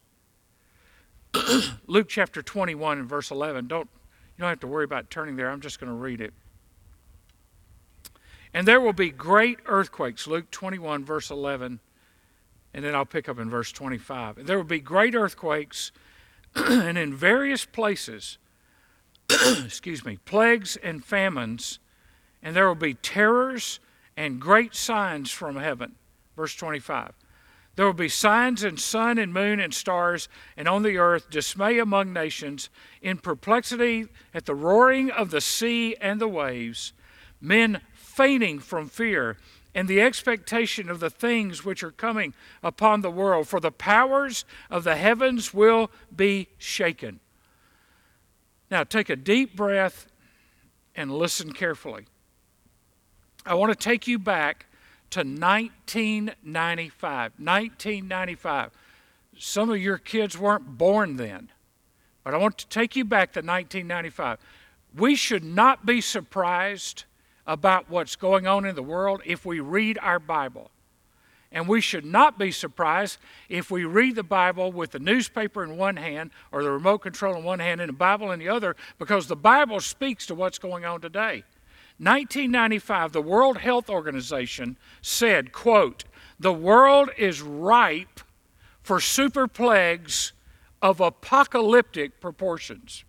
Luke 1.87 2.09
chapter 2.09 2.43
21 2.43 2.99
and 2.99 3.09
verse 3.09 3.31
11. 3.31 3.67
Don't, 3.67 3.89
you 4.37 4.43
don't 4.43 4.49
have 4.49 4.61
to 4.61 4.67
worry 4.67 4.85
about 4.85 5.11
turning 5.11 5.37
there. 5.37 5.51
I'm 5.51 5.61
just 5.61 5.81
going 5.81 5.91
to 5.91 5.99
read 5.99 6.21
it. 6.21 6.33
And 8.55 8.69
there 8.69 8.81
will 8.81 8.93
be 8.93 9.11
great 9.11 9.61
earthquakes, 9.67 10.27
Luke 10.27 10.51
21, 10.51 11.05
verse 11.05 11.31
11. 11.31 11.81
And 12.75 12.85
then 12.85 12.95
I'll 12.95 13.07
pick 13.07 13.29
up 13.29 13.39
in 13.39 13.49
verse 13.49 13.73
25. 13.73 14.39
And 14.39 14.47
there 14.47 14.57
will 14.57 14.65
be 14.65 14.81
great 14.81 15.15
earthquakes, 15.15 15.93
and 16.55 16.99
in 16.99 17.15
various 17.15 17.65
places, 17.65 18.39
excuse 19.65 20.05
me, 20.05 20.19
plagues 20.25 20.77
and 20.77 21.05
famines, 21.05 21.79
and 22.43 22.55
there 22.55 22.67
will 22.67 22.75
be 22.75 22.95
terrors 22.95 23.81
and 24.17 24.41
great 24.41 24.75
signs 24.75 25.31
from 25.31 25.57
heaven. 25.57 25.95
Verse 26.37 26.55
25. 26.55 27.13
There 27.75 27.87
will 27.87 27.95
be 27.95 28.09
signs 28.09 28.65
in 28.65 28.77
sun 28.77 29.19
and 29.19 29.33
moon 29.33 29.59
and 29.59 29.73
stars, 29.73 30.29
and 30.57 30.69
on 30.69 30.83
the 30.83 30.99
earth 30.99 31.31
dismay 31.31 31.79
among 31.79 32.13
nations, 32.13 32.69
in 33.01 33.17
perplexity 33.19 34.09
at 34.35 34.45
the 34.45 34.55
roaring 34.55 35.11
of 35.11 35.31
the 35.31 35.41
sea 35.41 35.97
and 36.01 36.21
the 36.21 36.29
waves, 36.29 36.93
men 37.41 37.81
fainting 37.95 38.59
from 38.59 38.89
fear, 38.89 39.39
and 39.75 39.89
the 39.89 40.03
expectation 40.03 40.91
of 40.91 41.01
the 41.01 41.09
things 41.09 41.65
which 41.65 41.83
are 41.83 41.91
coming 41.91 42.35
upon 42.63 43.01
the 43.01 43.11
world, 43.11 43.49
for 43.49 43.59
the 43.59 43.73
powers 43.73 44.45
of 44.69 44.85
the 44.85 44.97
heavens 44.97 45.55
will 45.55 45.91
be 46.15 46.49
shaken. 46.59 47.21
Now, 48.71 48.85
take 48.85 49.09
a 49.09 49.17
deep 49.17 49.57
breath 49.57 50.07
and 50.95 51.11
listen 51.11 51.53
carefully. 51.53 52.05
I 53.47 53.55
want 53.55 53.73
to 53.73 53.79
take 53.79 54.07
you 54.07 54.19
back 54.19 54.67
to 55.13 55.21
1995. 55.21 57.33
1995. 57.39 58.71
Some 59.39 59.71
of 59.71 59.79
your 59.79 59.99
kids 59.99 60.39
weren't 60.39 60.77
born 60.77 61.17
then, 61.17 61.51
but 62.25 62.35
I 62.35 62.37
want 62.37 62.59
to 62.59 62.69
take 62.69 62.97
you 62.97 63.05
back 63.05 63.33
to 63.33 63.41
1995. 63.41 64.39
We 64.95 65.15
should 65.15 65.45
not 65.45 65.87
be 65.87 66.01
surprised 66.01 67.05
about 67.47 67.91
what's 67.91 68.17
going 68.17 68.47
on 68.47 68.65
in 68.65 68.75
the 68.75 68.83
world 68.83 69.23
if 69.25 69.47
we 69.47 69.61
read 69.61 69.99
our 70.01 70.19
Bible. 70.19 70.71
And 71.51 71.69
we 71.69 71.81
should 71.81 72.05
not 72.05 72.39
be 72.39 72.51
surprised 72.51 73.19
if 73.49 73.71
we 73.71 73.85
read 73.85 74.17
the 74.17 74.23
Bible 74.23 74.73
with 74.73 74.93
the 74.93 74.99
newspaper 74.99 75.63
in 75.63 75.77
one 75.77 75.97
hand 75.97 76.31
or 76.51 76.63
the 76.63 76.71
remote 76.71 76.99
control 76.99 77.37
in 77.37 77.45
one 77.45 77.59
hand 77.59 77.81
and 77.81 77.91
the 77.91 77.95
Bible 77.95 78.31
in 78.31 78.39
the 78.39 78.49
other 78.49 78.75
because 78.99 79.27
the 79.27 79.37
Bible 79.37 79.81
speaks 79.81 80.27
to 80.27 80.35
what's 80.35 80.59
going 80.59 80.85
on 80.85 81.03
today. 81.03 81.45
1995, 82.03 83.13
the 83.13 83.23
World 83.23 83.59
Health 83.59 83.89
Organization 83.89 84.77
said, 85.01 85.53
quote, 85.53 86.03
the 86.43 86.53
world 86.53 87.11
is 87.17 87.41
ripe 87.41 88.19
for 88.83 88.99
super 89.01 89.47
plagues 89.47 90.33
of 90.83 91.01
apocalyptic 91.01 92.21
proportions. 92.21 93.05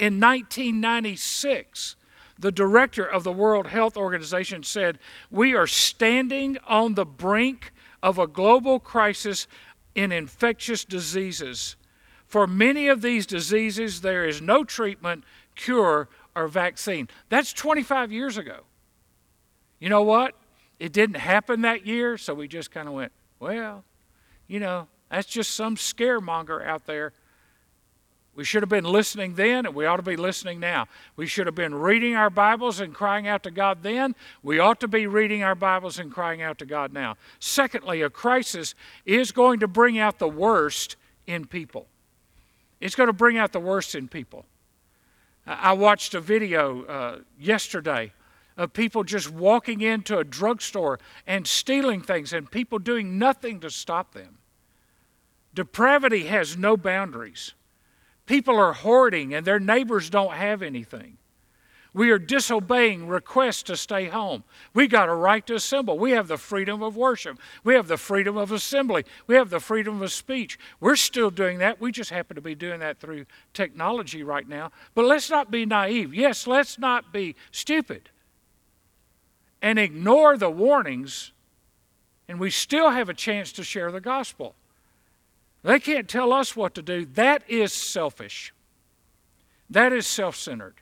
In 0.00 0.18
1996, 0.18 1.94
the 2.36 2.50
director 2.50 3.04
of 3.04 3.22
the 3.22 3.30
World 3.30 3.68
Health 3.68 3.96
Organization 3.96 4.64
said, 4.64 4.98
We 5.30 5.54
are 5.54 5.68
standing 5.68 6.58
on 6.66 6.94
the 6.94 7.06
brink 7.06 7.72
of 8.02 8.18
a 8.18 8.26
global 8.26 8.80
crisis 8.80 9.46
in 9.94 10.10
infectious 10.10 10.84
diseases. 10.84 11.76
For 12.26 12.48
many 12.48 12.88
of 12.88 13.02
these 13.02 13.26
diseases, 13.26 14.00
there 14.00 14.24
is 14.26 14.42
no 14.42 14.64
treatment, 14.64 15.22
cure, 15.54 16.08
or 16.34 16.48
vaccine. 16.48 17.08
That's 17.28 17.52
25 17.52 18.12
years 18.12 18.36
ago. 18.38 18.60
You 19.78 19.88
know 19.88 20.02
what? 20.02 20.34
It 20.78 20.92
didn't 20.92 21.16
happen 21.16 21.62
that 21.62 21.86
year, 21.86 22.18
so 22.18 22.34
we 22.34 22.48
just 22.48 22.70
kind 22.70 22.88
of 22.88 22.94
went, 22.94 23.12
well, 23.38 23.84
you 24.46 24.60
know, 24.60 24.88
that's 25.10 25.28
just 25.28 25.52
some 25.52 25.76
scaremonger 25.76 26.64
out 26.64 26.86
there. 26.86 27.12
We 28.34 28.44
should 28.44 28.62
have 28.62 28.70
been 28.70 28.84
listening 28.84 29.34
then, 29.34 29.66
and 29.66 29.74
we 29.74 29.84
ought 29.84 29.96
to 29.96 30.02
be 30.02 30.16
listening 30.16 30.58
now. 30.58 30.86
We 31.16 31.26
should 31.26 31.46
have 31.46 31.54
been 31.54 31.74
reading 31.74 32.16
our 32.16 32.30
Bibles 32.30 32.80
and 32.80 32.94
crying 32.94 33.28
out 33.28 33.42
to 33.42 33.50
God 33.50 33.82
then. 33.82 34.14
We 34.42 34.58
ought 34.58 34.80
to 34.80 34.88
be 34.88 35.06
reading 35.06 35.42
our 35.42 35.54
Bibles 35.54 35.98
and 35.98 36.10
crying 36.10 36.40
out 36.40 36.58
to 36.58 36.66
God 36.66 36.94
now. 36.94 37.16
Secondly, 37.40 38.00
a 38.00 38.08
crisis 38.08 38.74
is 39.04 39.32
going 39.32 39.60
to 39.60 39.68
bring 39.68 39.98
out 39.98 40.18
the 40.18 40.28
worst 40.28 40.96
in 41.26 41.44
people. 41.44 41.88
It's 42.80 42.94
going 42.94 43.08
to 43.08 43.12
bring 43.12 43.36
out 43.36 43.52
the 43.52 43.60
worst 43.60 43.94
in 43.94 44.08
people. 44.08 44.46
I 45.46 45.72
watched 45.72 46.14
a 46.14 46.20
video 46.20 46.84
uh, 46.84 47.18
yesterday 47.38 48.12
of 48.56 48.72
people 48.72 49.02
just 49.02 49.30
walking 49.30 49.80
into 49.80 50.18
a 50.18 50.24
drugstore 50.24 50.98
and 51.26 51.46
stealing 51.46 52.00
things 52.00 52.32
and 52.32 52.50
people 52.50 52.78
doing 52.78 53.18
nothing 53.18 53.60
to 53.60 53.70
stop 53.70 54.14
them. 54.14 54.38
Depravity 55.54 56.24
has 56.26 56.56
no 56.56 56.76
boundaries. 56.76 57.54
People 58.26 58.56
are 58.56 58.72
hoarding 58.72 59.34
and 59.34 59.46
their 59.46 59.60
neighbors 59.60 60.10
don't 60.10 60.34
have 60.34 60.62
anything. 60.62 61.18
We 61.94 62.10
are 62.10 62.18
disobeying 62.18 63.06
requests 63.06 63.62
to 63.64 63.76
stay 63.76 64.06
home. 64.06 64.44
We 64.72 64.88
got 64.88 65.10
a 65.10 65.14
right 65.14 65.46
to 65.46 65.56
assemble. 65.56 65.98
We 65.98 66.12
have 66.12 66.26
the 66.26 66.38
freedom 66.38 66.82
of 66.82 66.96
worship. 66.96 67.38
We 67.64 67.74
have 67.74 67.86
the 67.86 67.98
freedom 67.98 68.38
of 68.38 68.50
assembly. 68.50 69.04
We 69.26 69.34
have 69.34 69.50
the 69.50 69.60
freedom 69.60 70.00
of 70.00 70.10
speech. 70.10 70.58
We're 70.80 70.96
still 70.96 71.30
doing 71.30 71.58
that. 71.58 71.82
We 71.82 71.92
just 71.92 72.08
happen 72.08 72.34
to 72.36 72.40
be 72.40 72.54
doing 72.54 72.80
that 72.80 72.98
through 72.98 73.26
technology 73.52 74.22
right 74.22 74.48
now. 74.48 74.72
But 74.94 75.04
let's 75.04 75.28
not 75.28 75.50
be 75.50 75.66
naive. 75.66 76.14
Yes, 76.14 76.46
let's 76.46 76.78
not 76.78 77.12
be 77.12 77.36
stupid 77.50 78.08
and 79.62 79.78
ignore 79.78 80.36
the 80.36 80.50
warnings, 80.50 81.30
and 82.28 82.40
we 82.40 82.50
still 82.50 82.90
have 82.90 83.08
a 83.08 83.14
chance 83.14 83.52
to 83.52 83.62
share 83.62 83.92
the 83.92 84.00
gospel. 84.00 84.56
They 85.62 85.78
can't 85.78 86.08
tell 86.08 86.32
us 86.32 86.56
what 86.56 86.74
to 86.74 86.82
do. 86.82 87.06
That 87.06 87.44
is 87.48 87.72
selfish. 87.72 88.52
That 89.70 89.92
is 89.92 90.06
self 90.06 90.34
centered. 90.34 90.74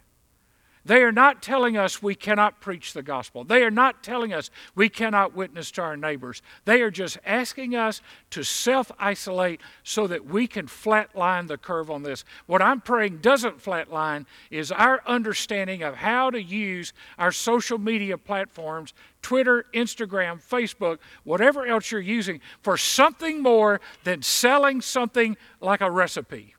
They 0.84 1.02
are 1.02 1.12
not 1.12 1.42
telling 1.42 1.76
us 1.76 2.02
we 2.02 2.14
cannot 2.14 2.60
preach 2.60 2.94
the 2.94 3.02
gospel. 3.02 3.44
They 3.44 3.62
are 3.62 3.70
not 3.70 4.02
telling 4.02 4.32
us 4.32 4.50
we 4.74 4.88
cannot 4.88 5.36
witness 5.36 5.70
to 5.72 5.82
our 5.82 5.96
neighbors. 5.96 6.40
They 6.64 6.80
are 6.80 6.90
just 6.90 7.18
asking 7.26 7.76
us 7.76 8.00
to 8.30 8.42
self 8.42 8.90
isolate 8.98 9.60
so 9.84 10.06
that 10.06 10.24
we 10.24 10.46
can 10.46 10.66
flatline 10.66 11.48
the 11.48 11.58
curve 11.58 11.90
on 11.90 12.02
this. 12.02 12.24
What 12.46 12.62
I'm 12.62 12.80
praying 12.80 13.18
doesn't 13.18 13.62
flatline 13.62 14.24
is 14.50 14.72
our 14.72 15.02
understanding 15.06 15.82
of 15.82 15.96
how 15.96 16.30
to 16.30 16.42
use 16.42 16.94
our 17.18 17.32
social 17.32 17.78
media 17.78 18.16
platforms 18.16 18.94
Twitter, 19.20 19.66
Instagram, 19.74 20.42
Facebook, 20.42 20.98
whatever 21.24 21.66
else 21.66 21.90
you're 21.90 22.00
using 22.00 22.40
for 22.62 22.78
something 22.78 23.42
more 23.42 23.82
than 24.04 24.22
selling 24.22 24.80
something 24.80 25.36
like 25.60 25.82
a 25.82 25.90
recipe. 25.90 26.54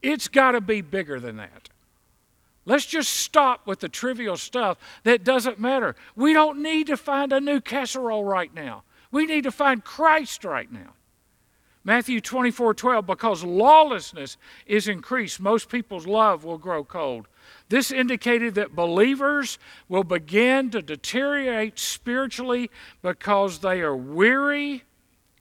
It's 0.00 0.28
got 0.28 0.52
to 0.52 0.62
be 0.62 0.80
bigger 0.80 1.20
than 1.20 1.36
that. 1.36 1.68
Let's 2.70 2.86
just 2.86 3.12
stop 3.14 3.66
with 3.66 3.80
the 3.80 3.88
trivial 3.88 4.36
stuff 4.36 4.78
that 5.02 5.24
doesn't 5.24 5.58
matter. 5.58 5.96
We 6.14 6.32
don't 6.32 6.62
need 6.62 6.86
to 6.86 6.96
find 6.96 7.32
a 7.32 7.40
new 7.40 7.60
casserole 7.60 8.22
right 8.22 8.54
now. 8.54 8.84
We 9.10 9.26
need 9.26 9.42
to 9.42 9.50
find 9.50 9.82
Christ 9.82 10.44
right 10.44 10.70
now. 10.70 10.92
Matthew 11.82 12.20
24 12.20 12.74
12, 12.74 13.06
because 13.08 13.42
lawlessness 13.42 14.36
is 14.66 14.86
increased, 14.86 15.40
most 15.40 15.68
people's 15.68 16.06
love 16.06 16.44
will 16.44 16.58
grow 16.58 16.84
cold. 16.84 17.26
This 17.68 17.90
indicated 17.90 18.54
that 18.54 18.76
believers 18.76 19.58
will 19.88 20.04
begin 20.04 20.70
to 20.70 20.80
deteriorate 20.80 21.76
spiritually 21.76 22.70
because 23.02 23.58
they 23.58 23.80
are 23.80 23.96
weary 23.96 24.84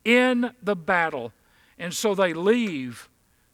in 0.03 0.49
the 0.63 0.75
battle. 0.75 1.31
And 1.77 1.93
so 1.93 2.15
they 2.15 2.33
leave 2.33 3.07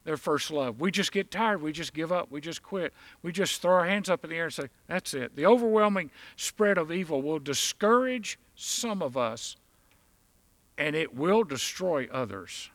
their 0.06 0.18
first 0.18 0.52
love. 0.52 0.80
We 0.80 0.92
just 0.92 1.12
get 1.12 1.32
tired. 1.32 1.62
We 1.62 1.72
just 1.72 1.94
give 1.94 2.12
up. 2.12 2.32
We 2.32 2.40
just 2.40 2.64
quit. 2.64 2.94
We 3.24 3.32
just 3.32 3.62
throw 3.62 3.74
our 3.74 3.86
hands 3.88 4.10
up 4.10 4.24
in 4.24 4.30
the 4.30 4.38
air 4.38 4.46
and 4.46 4.54
say, 4.54 4.70
That's 4.88 5.14
it. 5.14 5.36
The 5.36 5.46
overwhelming 5.46 6.12
spread 6.38 6.78
of 6.78 6.92
evil 6.92 7.22
will 7.22 7.40
discourage 7.40 8.40
some 8.56 9.02
of 9.02 9.18
us 9.18 9.58
and 10.78 10.96
it 10.96 11.16
will 11.16 11.44
destroy 11.44 12.08
others. 12.12 12.70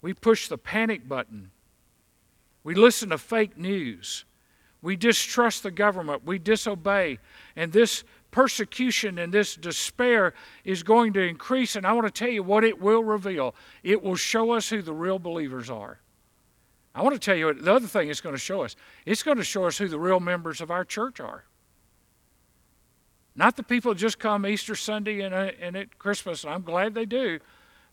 We 0.00 0.14
push 0.14 0.48
the 0.48 0.58
panic 0.58 1.08
button. 1.08 1.50
We 2.64 2.74
listen 2.74 3.10
to 3.10 3.18
fake 3.18 3.58
news. 3.58 4.24
We 4.80 4.96
distrust 4.96 5.62
the 5.62 5.70
government. 5.70 6.24
We 6.24 6.38
disobey. 6.38 7.18
And 7.54 7.72
this 7.72 8.02
persecution 8.32 9.18
and 9.18 9.32
this 9.32 9.54
despair 9.54 10.34
is 10.64 10.82
going 10.82 11.12
to 11.12 11.20
increase. 11.20 11.76
And 11.76 11.86
I 11.86 11.92
want 11.92 12.06
to 12.06 12.10
tell 12.10 12.32
you 12.32 12.42
what 12.42 12.64
it 12.64 12.80
will 12.80 13.04
reveal 13.04 13.54
it 13.84 14.02
will 14.02 14.16
show 14.16 14.50
us 14.50 14.68
who 14.68 14.82
the 14.82 14.92
real 14.92 15.20
believers 15.20 15.70
are. 15.70 16.00
I 16.94 17.02
want 17.02 17.14
to 17.14 17.20
tell 17.20 17.36
you 17.36 17.54
the 17.54 17.72
other 17.72 17.86
thing 17.86 18.10
it's 18.10 18.20
going 18.20 18.34
to 18.34 18.40
show 18.40 18.62
us 18.62 18.74
it's 19.06 19.22
going 19.22 19.36
to 19.36 19.44
show 19.44 19.66
us 19.66 19.78
who 19.78 19.86
the 19.86 20.00
real 20.00 20.18
members 20.18 20.60
of 20.60 20.72
our 20.72 20.84
church 20.84 21.20
are. 21.20 21.44
Not 23.34 23.56
the 23.56 23.62
people 23.62 23.94
just 23.94 24.18
come 24.18 24.46
Easter 24.46 24.74
Sunday 24.74 25.20
and, 25.20 25.34
uh, 25.34 25.52
and 25.60 25.76
at 25.76 25.98
Christmas, 25.98 26.44
and 26.44 26.52
I'm 26.52 26.62
glad 26.62 26.94
they 26.94 27.06
do. 27.06 27.38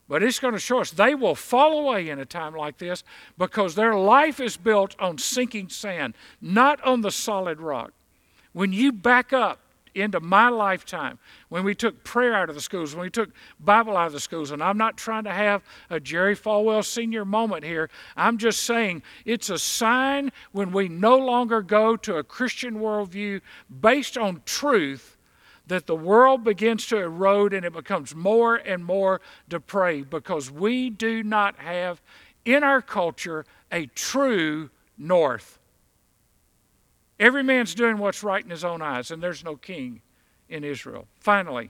But 0.10 0.24
it's 0.24 0.40
going 0.40 0.54
to 0.54 0.60
show 0.60 0.82
us 0.82 0.92
they 0.92 1.16
will 1.16 1.36
fall 1.36 1.80
away 1.80 2.10
in 2.10 2.20
a 2.20 2.26
time 2.26 2.56
like 2.56 2.78
this 2.80 3.04
because 3.38 3.76
their 3.76 3.96
life 3.96 4.40
is 4.40 4.58
built 4.58 4.96
on 5.00 5.18
sinking 5.18 5.70
sand, 5.70 6.16
not 6.42 6.82
on 6.84 7.02
the 7.02 7.12
solid 7.12 7.62
rock. 7.62 7.94
When 8.52 8.74
you 8.74 8.92
back 8.92 9.32
up 9.32 9.60
into 9.96 10.20
my 10.20 10.50
lifetime 10.50 11.20
when 11.50 11.64
we 11.64 11.76
took 11.76 12.04
prayer 12.04 12.36
out 12.36 12.50
of 12.50 12.56
the 12.56 12.62
schools, 12.62 12.96
when 12.96 13.04
we 13.04 13.10
took 13.10 13.32
Bible 13.60 13.98
out 13.98 14.08
of 14.08 14.14
the 14.14 14.20
schools. 14.20 14.52
And 14.52 14.64
I'm 14.64 14.78
not 14.78 14.98
trying 14.98 15.24
to 15.26 15.32
have 15.32 15.64
a 15.90 16.00
Jerry 16.00 16.36
Falwell 16.36 16.86
senior 16.86 17.26
moment 17.26 17.64
here. 17.64 17.90
I'm 18.16 18.38
just 18.38 18.64
saying 18.64 19.04
it's 19.26 19.50
a 19.50 19.60
sign 19.60 20.32
when 20.52 20.72
we 20.72 20.88
no 20.88 21.18
longer 21.18 21.62
go 21.62 21.96
to 21.98 22.18
a 22.18 22.24
Christian 22.24 22.76
worldview 22.76 23.42
based 23.82 24.18
on 24.18 24.42
truth 24.46 25.18
that 25.68 25.86
the 25.86 25.96
world 25.96 26.44
begins 26.44 26.88
to 26.88 26.98
erode 26.98 27.54
and 27.54 27.64
it 27.64 27.74
becomes 27.74 28.16
more 28.16 28.56
and 28.56 28.84
more 28.84 29.22
depraved 29.48 30.10
because 30.10 30.50
we 30.50 30.90
do 30.90 31.24
not 31.24 31.58
have 31.60 32.02
in 32.44 32.64
our 32.64 32.82
culture 32.82 33.46
a 33.72 33.86
true 33.88 34.70
north. 34.98 35.59
Every 37.20 37.44
man's 37.44 37.76
doing 37.76 37.98
what's 37.98 38.24
right 38.24 38.44
in 38.44 38.50
his 38.50 38.64
own 38.64 38.82
eyes, 38.82 39.12
and 39.12 39.22
there's 39.22 39.44
no 39.44 39.56
king 39.56 40.02
in 40.48 40.64
Israel. 40.64 41.08
Finally, 41.20 41.70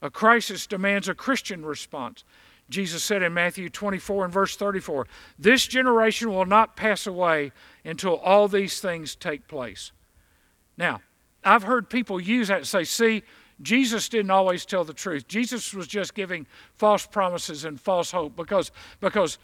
a 0.00 0.10
crisis 0.10 0.66
demands 0.66 1.08
a 1.08 1.14
Christian 1.14 1.64
response. 1.64 2.24
Jesus 2.70 3.02
said 3.02 3.22
in 3.22 3.34
Matthew 3.34 3.68
24 3.68 4.26
and 4.26 4.32
verse 4.32 4.56
34 4.56 5.06
This 5.38 5.66
generation 5.66 6.30
will 6.30 6.46
not 6.46 6.76
pass 6.76 7.06
away 7.06 7.52
until 7.84 8.16
all 8.16 8.46
these 8.46 8.80
things 8.80 9.14
take 9.14 9.48
place. 9.48 9.92
Now, 10.76 11.00
I've 11.44 11.62
heard 11.62 11.90
people 11.90 12.20
use 12.20 12.48
that 12.48 12.58
and 12.58 12.66
say, 12.66 12.84
see, 12.84 13.22
Jesus 13.60 14.08
didn't 14.08 14.30
always 14.30 14.64
tell 14.64 14.84
the 14.84 14.92
truth. 14.92 15.26
Jesus 15.26 15.74
was 15.74 15.88
just 15.88 16.14
giving 16.14 16.46
false 16.76 17.06
promises 17.06 17.64
and 17.64 17.80
false 17.80 18.10
hope 18.10 18.36
because, 18.36 18.70
because 19.00 19.38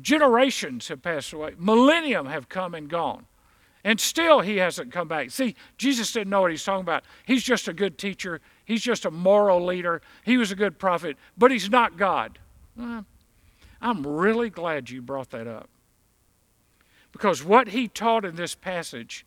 generations 0.00 0.88
have 0.88 1.02
passed 1.02 1.32
away, 1.32 1.54
millennium 1.58 2.26
have 2.26 2.48
come 2.48 2.74
and 2.74 2.88
gone. 2.88 3.26
And 3.84 4.00
still 4.00 4.40
he 4.40 4.56
hasn't 4.56 4.90
come 4.90 5.08
back. 5.08 5.30
See, 5.30 5.54
Jesus 5.76 6.10
didn't 6.10 6.30
know 6.30 6.40
what 6.40 6.50
he's 6.50 6.64
talking 6.64 6.80
about. 6.80 7.04
He's 7.26 7.42
just 7.42 7.68
a 7.68 7.74
good 7.74 7.98
teacher, 7.98 8.40
he's 8.64 8.82
just 8.82 9.04
a 9.04 9.10
moral 9.10 9.64
leader, 9.64 10.00
he 10.24 10.38
was 10.38 10.50
a 10.50 10.56
good 10.56 10.78
prophet, 10.78 11.16
but 11.36 11.50
he's 11.50 11.70
not 11.70 11.98
God. 11.98 12.38
I'm 13.80 14.06
really 14.06 14.48
glad 14.50 14.88
you 14.88 15.02
brought 15.02 15.30
that 15.30 15.46
up. 15.46 15.68
Because 17.12 17.44
what 17.44 17.68
he 17.68 17.86
taught 17.86 18.24
in 18.24 18.34
this 18.34 18.54
passage 18.54 19.24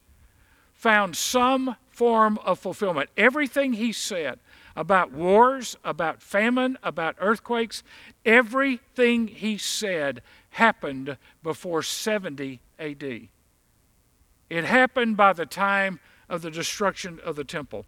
found 0.74 1.16
some 1.16 1.76
form 1.90 2.38
of 2.44 2.60
fulfillment. 2.60 3.10
Everything 3.16 3.74
he 3.74 3.92
said 3.92 4.40
about 4.76 5.12
wars, 5.12 5.78
about 5.84 6.22
famine, 6.22 6.78
about 6.84 7.16
earthquakes, 7.20 7.84
everything 8.26 9.28
he 9.28 9.58
said 9.58 10.22
happened 10.52 11.18
before 11.42 11.82
70 11.82 12.60
AD. 12.78 13.30
It 14.50 14.64
happened 14.64 15.18
by 15.18 15.34
the 15.34 15.46
time 15.46 16.00
of 16.30 16.42
the 16.42 16.52
destruction 16.52 17.20
of 17.24 17.36
the 17.36 17.44
temple. 17.44 17.86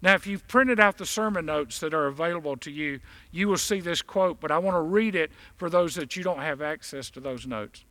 Now, 0.00 0.14
if 0.14 0.26
you've 0.26 0.46
printed 0.46 0.78
out 0.78 0.98
the 0.98 1.06
sermon 1.06 1.46
notes 1.46 1.80
that 1.80 1.92
are 1.92 2.06
available 2.06 2.56
to 2.58 2.70
you, 2.70 3.00
you 3.32 3.48
will 3.48 3.56
see 3.56 3.80
this 3.80 4.00
quote, 4.00 4.40
but 4.40 4.50
I 4.50 4.58
want 4.58 4.76
to 4.76 4.80
read 4.80 5.14
it 5.14 5.32
for 5.56 5.68
those 5.68 5.96
that 5.96 6.16
you 6.16 6.22
don't 6.22 6.38
have 6.38 6.62
access 6.62 7.10
to 7.10 7.20
those 7.20 7.46
notes. 7.46 7.84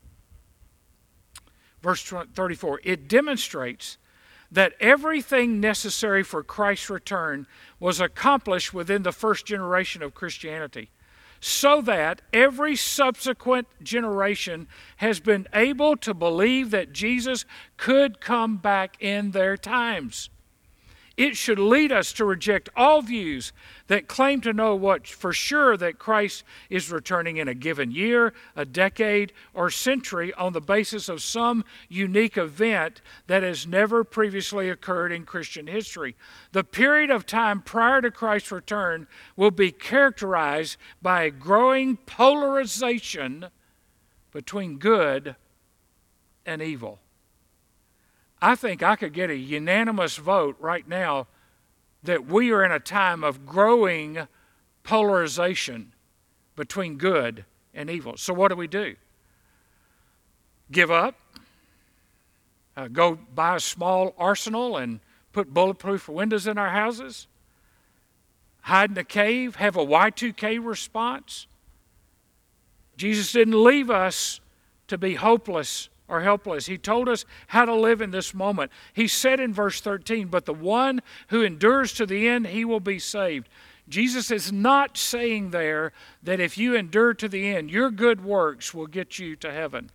Verse 1.82 2.02
34 2.02 2.82
It 2.84 3.08
demonstrates 3.08 3.98
that 4.50 4.74
everything 4.80 5.60
necessary 5.60 6.24
for 6.24 6.44
Christ's 6.44 6.90
return 6.90 7.46
was 7.80 8.00
accomplished 8.00 8.74
within 8.74 9.04
the 9.04 9.12
first 9.12 9.46
generation 9.46 10.02
of 10.02 10.14
Christianity 10.14 10.90
so 11.40 11.82
that 11.82 12.22
every 12.34 12.76
subsequent 12.76 13.68
generation 13.82 14.68
has 14.98 15.20
been 15.20 15.48
able 15.54 15.96
to 15.98 16.14
believe 16.14 16.72
that 16.72 16.94
Jesus 16.94 17.46
could 17.78 18.20
come 18.20 18.58
back 18.58 18.98
in 19.00 19.32
their 19.32 19.58
times. 19.58 20.30
It 21.18 21.36
should 21.36 21.58
lead 21.58 21.92
us 21.92 22.14
to 22.14 22.26
reject 22.26 22.70
all 22.76 23.02
views 23.02 23.52
that 23.88 24.08
claim 24.08 24.40
to 24.42 24.54
know 24.54 24.76
what 24.76 25.08
for 25.08 25.34
sure 25.34 25.76
that 25.76 25.98
Christ 25.98 26.44
is 26.70 26.92
returning 26.92 27.38
in 27.38 27.48
a 27.48 27.56
given 27.56 27.90
year, 27.90 28.36
a 28.56 28.66
decade, 28.66 29.34
or 29.56 29.72
century 29.72 30.32
on 30.36 30.54
the 30.54 30.62
basis 30.62 31.10
of 31.10 31.24
some 31.24 31.66
unique 31.90 32.38
event 32.38 33.02
that 33.26 33.42
has 33.42 33.66
never 33.66 34.04
previously 34.04 34.70
occurred 34.70 35.12
in 35.12 35.26
Christian 35.26 35.66
history. 35.66 36.16
The 36.52 36.64
period 36.64 37.10
of 37.10 37.26
time 37.26 37.64
prior 37.64 38.00
to 38.02 38.12
Christ's 38.12 38.52
return 38.52 39.08
will 39.36 39.50
be 39.50 39.72
characterized 39.72 40.78
by 41.02 41.24
a 41.24 41.32
growing 41.32 41.98
polarization 41.98 43.48
between 44.32 44.78
good 44.78 45.36
and 46.46 46.62
evil. 46.62 47.00
I 48.42 48.56
think 48.56 48.84
I 48.84 48.96
could 48.96 49.14
get 49.14 49.30
a 49.30 49.36
unanimous 49.36 50.18
vote 50.18 50.56
right 50.60 50.88
now 50.88 51.28
that 52.04 52.28
we 52.28 52.52
are 52.52 52.64
in 52.64 52.72
a 52.72 52.80
time 52.80 53.24
of 53.24 53.46
growing 53.46 54.28
polarization 54.84 55.94
between 56.56 56.98
good 56.98 57.46
and 57.74 57.90
evil. 57.90 58.18
So, 58.18 58.34
what 58.34 58.50
do 58.50 58.56
we 58.56 58.68
do? 58.68 58.96
Give 60.72 60.92
up? 60.92 61.16
uh, 62.78 62.88
go 62.88 63.18
buy 63.34 63.56
a 63.56 63.60
small 63.60 64.14
arsenal 64.18 64.78
and 64.78 65.00
put 65.34 65.54
bulletproof 65.54 66.08
windows 66.08 66.46
in 66.46 66.58
our 66.58 66.70
houses? 66.70 67.28
Hide 68.62 68.92
in 68.92 68.98
a 68.98 69.04
cave? 69.04 69.56
Have 69.56 69.76
a 69.76 69.86
Y2K 69.86 70.64
response? 70.64 71.48
Jesus 72.96 73.32
didn't 73.32 73.62
leave 73.62 73.90
us 73.90 74.40
to 74.88 74.98
be 74.98 75.16
hopeless 75.16 75.90
or 76.08 76.22
helpless. 76.22 76.66
He 76.66 76.78
told 76.78 77.10
us 77.10 77.26
how 77.48 77.66
to 77.66 77.76
live 77.76 78.02
in 78.02 78.12
this 78.12 78.34
moment. 78.34 78.72
He 78.94 79.08
said 79.08 79.40
in 79.40 79.54
verse 79.54 79.82
13, 79.82 80.28
But 80.28 80.46
the 80.46 80.54
one 80.54 81.02
who 81.28 81.44
endures 81.44 81.94
to 81.94 82.06
the 82.06 82.28
end, 82.28 82.48
he 82.48 82.66
will 82.66 82.80
be 82.80 83.00
saved. 83.00 83.50
Jesus 83.90 84.32
is 84.32 84.52
not 84.52 84.98
saying 84.98 85.52
there 85.52 85.94
that 86.24 86.40
if 86.40 86.58
you 86.58 86.76
endure 86.76 87.14
to 87.14 87.30
the 87.30 87.48
end, 87.48 87.72
your 87.72 87.90
good 87.90 88.24
works 88.24 88.74
will 88.74 88.88
get 88.88 89.18
you 89.18 89.36
to 89.38 89.52
heaven. 89.52 89.90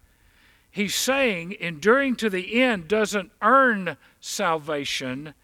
He's 0.70 0.94
saying 0.94 1.57
enduring 1.61 2.16
to 2.16 2.31
the 2.31 2.62
end 2.62 2.88
doesn't 2.88 3.31
earn 3.42 3.98
salvation, 4.20 5.35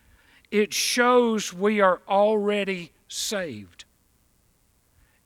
it 0.51 0.73
shows 0.73 1.53
we 1.53 1.83
are 1.83 2.01
already 2.09 2.93
saved. 3.09 3.85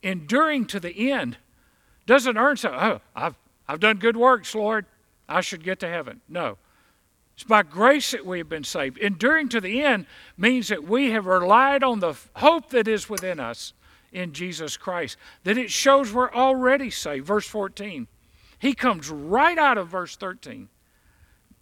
Enduring 0.02 0.66
to 0.66 0.80
the 0.80 1.12
end 1.12 1.36
doesn't 2.06 2.36
earn 2.36 2.56
so. 2.56 2.70
Oh, 2.72 3.00
I've, 3.14 3.36
I've 3.68 3.78
done 3.78 3.98
good 3.98 4.16
works, 4.16 4.52
Lord. 4.56 4.86
I 5.28 5.40
should 5.40 5.64
get 5.64 5.80
to 5.80 5.88
heaven. 5.88 6.20
No. 6.28 6.58
It's 7.34 7.44
by 7.44 7.62
grace 7.62 8.10
that 8.10 8.26
we 8.26 8.38
have 8.38 8.48
been 8.48 8.64
saved. 8.64 8.98
Enduring 8.98 9.48
to 9.50 9.60
the 9.60 9.82
end 9.82 10.06
means 10.36 10.68
that 10.68 10.84
we 10.84 11.10
have 11.12 11.26
relied 11.26 11.82
on 11.82 12.00
the 12.00 12.14
hope 12.36 12.70
that 12.70 12.86
is 12.86 13.08
within 13.08 13.40
us 13.40 13.72
in 14.12 14.32
Jesus 14.32 14.76
Christ, 14.76 15.16
that 15.44 15.56
it 15.56 15.70
shows 15.70 16.12
we're 16.12 16.32
already 16.32 16.90
saved. 16.90 17.26
Verse 17.26 17.46
14. 17.46 18.06
He 18.58 18.74
comes 18.74 19.08
right 19.08 19.58
out 19.58 19.78
of 19.78 19.88
verse 19.88 20.14
13 20.16 20.68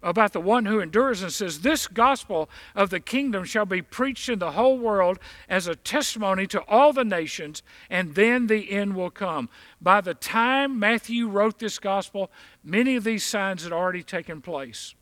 about 0.03 0.33
the 0.33 0.41
one 0.41 0.65
who 0.65 0.79
endures 0.79 1.21
and 1.21 1.31
says, 1.31 1.61
This 1.61 1.87
gospel 1.87 2.49
of 2.75 2.89
the 2.89 2.99
kingdom 2.99 3.43
shall 3.43 3.65
be 3.65 3.81
preached 3.81 4.29
in 4.29 4.39
the 4.39 4.51
whole 4.51 4.77
world 4.77 5.19
as 5.47 5.67
a 5.67 5.75
testimony 5.75 6.47
to 6.47 6.61
all 6.67 6.93
the 6.93 7.05
nations, 7.05 7.63
and 7.89 8.15
then 8.15 8.47
the 8.47 8.71
end 8.71 8.95
will 8.95 9.11
come. 9.11 9.49
By 9.81 10.01
the 10.01 10.13
time 10.13 10.79
Matthew 10.79 11.27
wrote 11.27 11.59
this 11.59 11.79
gospel, 11.79 12.31
many 12.63 12.95
of 12.95 13.03
these 13.03 13.23
signs 13.23 13.63
had 13.63 13.73
already 13.73 14.03
taken 14.03 14.41
place. 14.41 14.95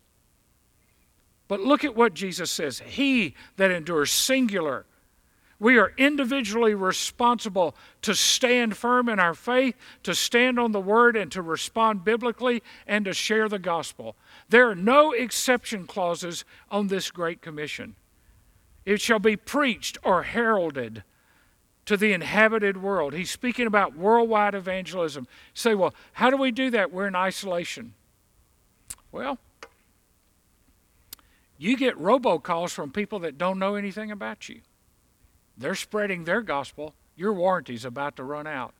But 1.48 1.60
look 1.60 1.84
at 1.84 1.96
what 1.96 2.14
Jesus 2.14 2.50
says 2.50 2.80
He 2.80 3.34
that 3.56 3.70
endures, 3.70 4.10
singular, 4.10 4.86
we 5.60 5.76
are 5.76 5.92
individually 5.98 6.74
responsible 6.74 7.76
to 8.00 8.14
stand 8.14 8.78
firm 8.78 9.10
in 9.10 9.20
our 9.20 9.34
faith, 9.34 9.76
to 10.04 10.14
stand 10.14 10.58
on 10.58 10.72
the 10.72 10.80
word, 10.80 11.16
and 11.16 11.30
to 11.32 11.42
respond 11.42 12.02
biblically 12.02 12.62
and 12.86 13.04
to 13.04 13.12
share 13.12 13.46
the 13.46 13.58
gospel. 13.58 14.16
There 14.50 14.68
are 14.68 14.74
no 14.74 15.12
exception 15.12 15.86
clauses 15.86 16.44
on 16.70 16.88
this 16.88 17.10
Great 17.12 17.40
Commission. 17.40 17.94
It 18.84 19.00
shall 19.00 19.20
be 19.20 19.36
preached 19.36 19.96
or 20.02 20.24
heralded 20.24 21.04
to 21.86 21.96
the 21.96 22.12
inhabited 22.12 22.82
world. 22.82 23.14
He's 23.14 23.30
speaking 23.30 23.68
about 23.68 23.96
worldwide 23.96 24.56
evangelism. 24.56 25.28
Say, 25.54 25.74
well, 25.74 25.94
how 26.14 26.30
do 26.30 26.36
we 26.36 26.50
do 26.50 26.68
that? 26.70 26.92
We're 26.92 27.06
in 27.06 27.14
isolation. 27.14 27.94
Well, 29.12 29.38
you 31.56 31.76
get 31.76 31.96
robocalls 31.96 32.70
from 32.70 32.90
people 32.90 33.20
that 33.20 33.38
don't 33.38 33.58
know 33.58 33.76
anything 33.76 34.10
about 34.10 34.48
you. 34.48 34.62
They're 35.56 35.74
spreading 35.76 36.24
their 36.24 36.42
gospel. 36.42 36.94
Your 37.14 37.32
warranty's 37.32 37.84
about 37.84 38.16
to 38.16 38.24
run 38.24 38.48
out. 38.48 38.74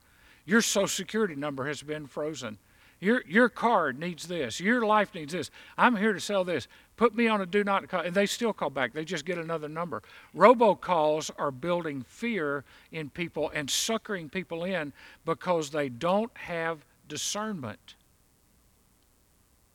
Your 0.47 0.63
social 0.63 0.89
security 0.89 1.37
number 1.37 1.67
has 1.67 1.83
been 1.83 2.07
frozen. 2.07 2.59
Your, 3.01 3.23
your 3.27 3.49
card 3.49 3.99
needs 3.99 4.29
this. 4.29 4.61
Your 4.61 4.85
life 4.85 5.15
needs 5.15 5.33
this. 5.33 5.51
I'm 5.79 5.97
here 5.97 6.13
to 6.13 6.21
sell 6.21 6.45
this. 6.45 6.69
Put 6.97 7.15
me 7.15 7.29
on 7.29 7.41
a 7.41 7.47
do 7.47 7.65
not 7.65 7.89
call. 7.89 8.03
And 8.03 8.15
they 8.15 8.27
still 8.27 8.53
call 8.53 8.69
back. 8.69 8.93
They 8.93 9.07
just 9.07 9.25
get 9.25 9.39
another 9.39 9.69
number. 9.69 10.03
Robocalls 10.37 11.31
are 11.39 11.51
building 11.51 12.03
fear 12.07 12.63
in 12.93 13.09
people 13.09 13.51
and 13.55 13.71
suckering 13.71 14.29
people 14.29 14.65
in 14.65 14.93
because 15.25 15.71
they 15.71 15.89
don't 15.89 16.31
have 16.37 16.85
discernment. 17.09 17.95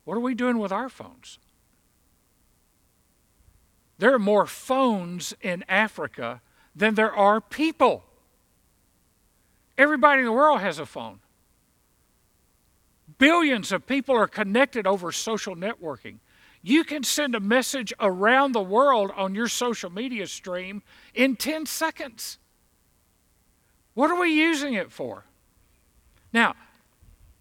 What 0.04 0.16
are 0.16 0.20
we 0.20 0.34
doing 0.34 0.58
with 0.58 0.70
our 0.70 0.88
phones? 0.88 1.40
There 3.98 4.14
are 4.14 4.20
more 4.20 4.46
phones 4.46 5.34
in 5.40 5.64
Africa 5.68 6.42
than 6.76 6.94
there 6.94 7.12
are 7.12 7.40
people. 7.40 8.04
Everybody 9.76 10.20
in 10.20 10.26
the 10.26 10.32
world 10.32 10.60
has 10.60 10.78
a 10.78 10.86
phone. 10.86 11.18
Billions 13.18 13.72
of 13.72 13.86
people 13.86 14.14
are 14.14 14.26
connected 14.26 14.86
over 14.86 15.10
social 15.10 15.56
networking. 15.56 16.18
You 16.62 16.84
can 16.84 17.02
send 17.02 17.34
a 17.34 17.40
message 17.40 17.92
around 18.00 18.52
the 18.52 18.62
world 18.62 19.12
on 19.16 19.34
your 19.34 19.48
social 19.48 19.90
media 19.90 20.26
stream 20.26 20.82
in 21.14 21.36
10 21.36 21.66
seconds. 21.66 22.38
What 23.94 24.10
are 24.10 24.20
we 24.20 24.30
using 24.30 24.74
it 24.74 24.92
for? 24.92 25.24
Now, 26.32 26.54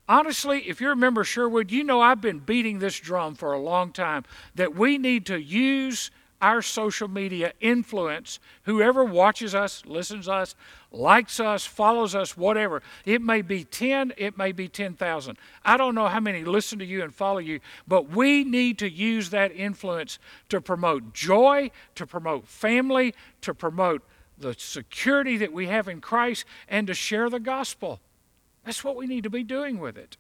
honestly, 0.08 0.70
if 0.70 0.80
you're 0.80 0.94
a 0.94 0.96
member 0.96 1.22
of 1.22 1.28
Sherwood, 1.28 1.72
you 1.72 1.84
know 1.84 2.00
I've 2.00 2.22
been 2.22 2.40
beating 2.40 2.80
this 2.80 3.00
drum 3.00 3.36
for 3.36 3.52
a 3.52 3.60
long 3.60 3.92
time 3.92 4.24
that 4.54 4.76
we 4.76 4.98
need 4.98 5.26
to 5.26 5.42
use 5.42 6.12
our 6.46 6.62
social 6.62 7.08
media 7.08 7.54
influence 7.60 8.40
whoever 8.66 9.04
watches 9.04 9.56
us, 9.56 9.84
listens 9.88 10.26
to 10.26 10.34
us, 10.34 10.56
likes 10.92 11.40
us, 11.40 11.66
follows 11.66 12.14
us, 12.14 12.38
whatever. 12.38 12.84
It 13.04 13.20
may 13.20 13.42
be 13.42 13.64
10, 13.64 14.14
it 14.16 14.38
may 14.38 14.52
be 14.52 14.68
10,000. 14.68 15.38
I 15.66 15.76
don't 15.76 15.96
know 15.96 16.08
how 16.08 16.20
many 16.20 16.46
listen 16.46 16.78
to 16.78 16.86
you 16.86 17.02
and 17.02 17.12
follow 17.12 17.40
you, 17.40 17.62
but 17.88 18.12
we 18.12 18.44
need 18.44 18.78
to 18.78 18.88
use 18.88 19.32
that 19.32 19.56
influence 19.56 20.20
to 20.50 20.62
promote 20.62 21.16
joy, 21.16 21.72
to 21.96 22.06
promote 22.06 22.48
family, 22.48 23.16
to 23.42 23.56
promote 23.56 24.04
the 24.38 24.54
security 24.54 25.38
that 25.38 25.52
we 25.52 25.66
have 25.66 25.88
in 25.88 26.00
Christ, 26.00 26.46
and 26.68 26.86
to 26.86 26.94
share 26.94 27.28
the 27.28 27.40
gospel. 27.40 28.00
That's 28.64 28.84
what 28.84 28.96
we 28.96 29.08
need 29.08 29.24
to 29.24 29.32
be 29.32 29.44
doing 29.44 29.80
with 29.80 29.98
it. 29.98 30.16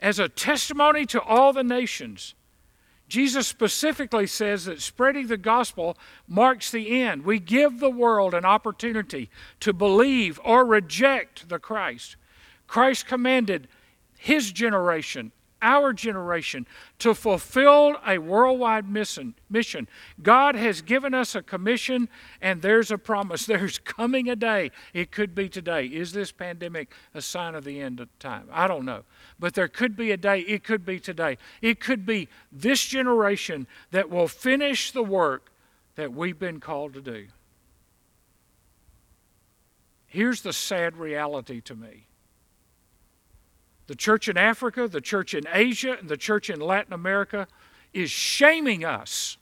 As 0.00 0.18
a 0.18 0.28
testimony 0.28 1.06
to 1.06 1.22
all 1.22 1.52
the 1.52 1.62
nations, 1.62 2.34
Jesus 3.08 3.48
specifically 3.48 4.26
says 4.26 4.66
that 4.66 4.82
spreading 4.82 5.28
the 5.28 5.38
gospel 5.38 5.96
marks 6.26 6.70
the 6.70 7.00
end. 7.00 7.24
We 7.24 7.38
give 7.38 7.80
the 7.80 7.90
world 7.90 8.34
an 8.34 8.44
opportunity 8.44 9.30
to 9.60 9.72
believe 9.72 10.38
or 10.44 10.64
reject 10.66 11.48
the 11.48 11.58
Christ. 11.58 12.16
Christ 12.66 13.06
commanded 13.06 13.66
his 14.18 14.52
generation 14.52 15.32
our 15.60 15.92
generation 15.92 16.66
to 16.98 17.14
fulfill 17.14 17.96
a 18.06 18.18
worldwide 18.18 18.88
mission. 18.88 19.34
mission. 19.50 19.88
God 20.22 20.54
has 20.54 20.82
given 20.82 21.14
us 21.14 21.34
a 21.34 21.42
commission, 21.42 22.08
and 22.40 22.62
there's 22.62 22.90
a 22.90 22.98
promise. 22.98 23.46
There's 23.58 23.78
coming 23.78 24.28
a 24.28 24.36
day. 24.36 24.70
It 24.92 25.10
could 25.10 25.34
be 25.34 25.48
today. 25.48 25.86
Is 25.86 26.12
this 26.12 26.32
pandemic 26.32 26.92
a 27.14 27.22
sign 27.22 27.54
of 27.54 27.64
the 27.64 27.80
end 27.80 28.00
of 28.00 28.08
time? 28.18 28.48
I 28.52 28.68
don't 28.68 28.84
know. 28.84 29.04
But 29.38 29.54
there 29.54 29.68
could 29.68 29.96
be 29.96 30.10
a 30.10 30.16
day. 30.16 30.40
It 30.40 30.64
could 30.64 30.84
be 30.84 31.00
today. 31.00 31.38
It 31.62 31.80
could 31.80 32.04
be 32.06 32.28
this 32.52 32.84
generation 32.84 33.66
that 33.90 34.10
will 34.10 34.28
finish 34.28 34.92
the 34.92 35.02
work 35.02 35.50
that 35.96 36.12
we've 36.12 36.38
been 36.38 36.60
called 36.60 36.94
to 36.94 37.00
do. 37.00 37.26
Here's 40.06 40.40
the 40.40 40.52
sad 40.52 40.96
reality 40.96 41.60
to 41.62 41.74
me 41.74 42.06
the 43.88 43.96
church 43.96 44.28
in 44.28 44.36
Africa, 44.36 44.86
the 44.86 45.00
church 45.00 45.34
in 45.34 45.44
Asia, 45.52 45.96
and 45.98 46.08
the 46.08 46.16
church 46.16 46.50
in 46.50 46.60
Latin 46.60 46.92
America 46.92 47.48
is 47.92 48.10
shaming 48.10 48.84
us 48.84 49.38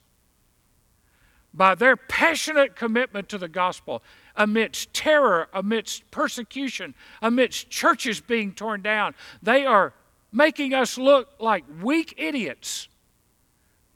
by 1.53 1.75
their 1.75 1.97
passionate 1.97 2.75
commitment 2.75 3.27
to 3.29 3.37
the 3.37 3.49
gospel 3.49 4.01
amidst 4.35 4.93
terror, 4.93 5.49
amidst 5.53 6.09
persecution, 6.11 6.95
amidst 7.21 7.69
churches 7.69 8.21
being 8.21 8.53
torn 8.53 8.81
down. 8.81 9.15
They 9.43 9.65
are 9.65 9.93
making 10.31 10.73
us 10.73 10.97
look 10.97 11.29
like 11.39 11.65
weak 11.81 12.13
idiots 12.17 12.87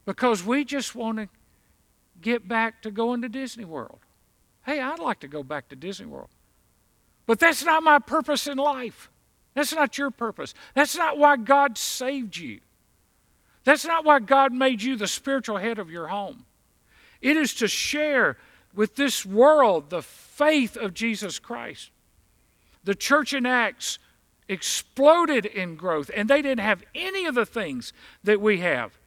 because 0.06 0.44
we 0.44 0.66
just 0.66 0.96
want 0.96 1.18
to 1.18 1.30
get 2.20 2.48
back 2.48 2.82
to 2.82 2.92
going 2.92 3.22
to 3.22 3.30
Disney 3.30 3.66
World. 3.66 4.00
Hey, 4.66 4.82
I'd 4.82 5.00
like 5.00 5.22
to 5.22 5.28
go 5.28 5.44
back 5.44 5.70
to 5.70 5.76
Disney 5.78 6.08
World. 6.08 6.30
But 7.26 7.40
that's 7.40 7.64
not 7.64 7.84
my 7.84 8.00
purpose 8.00 8.48
in 8.48 8.58
life. 8.58 9.10
That's 9.54 9.74
not 9.74 9.98
your 9.98 10.12
purpose. 10.12 10.54
That's 10.74 10.96
not 10.96 11.18
why 11.18 11.38
God 11.38 11.78
saved 11.78 12.38
you. 12.38 12.60
That's 13.64 13.86
not 13.86 14.06
why 14.06 14.20
God 14.20 14.54
made 14.54 14.82
you 14.82 14.96
the 14.96 15.08
spiritual 15.08 15.58
head 15.58 15.78
of 15.78 15.92
your 15.92 16.08
home. 16.08 16.46
It 17.22 17.38
is 17.38 17.54
to 17.56 17.68
share 17.68 18.38
with 18.74 18.96
this 18.96 19.26
world 19.26 19.90
the 19.90 20.02
faith 20.02 20.76
of 20.78 20.94
Jesus 20.94 21.38
Christ. 21.38 21.92
The 22.84 22.96
church 22.96 23.34
in 23.34 23.46
Acts 23.46 24.00
exploded 24.48 25.46
in 25.46 25.76
growth, 25.76 26.10
and 26.16 26.30
they 26.30 26.42
didn't 26.42 26.64
have 26.64 26.84
any 26.96 27.26
of 27.26 27.36
the 27.36 27.46
things 27.46 27.94
that 28.24 28.42
we 28.42 28.60
have. 28.60 28.98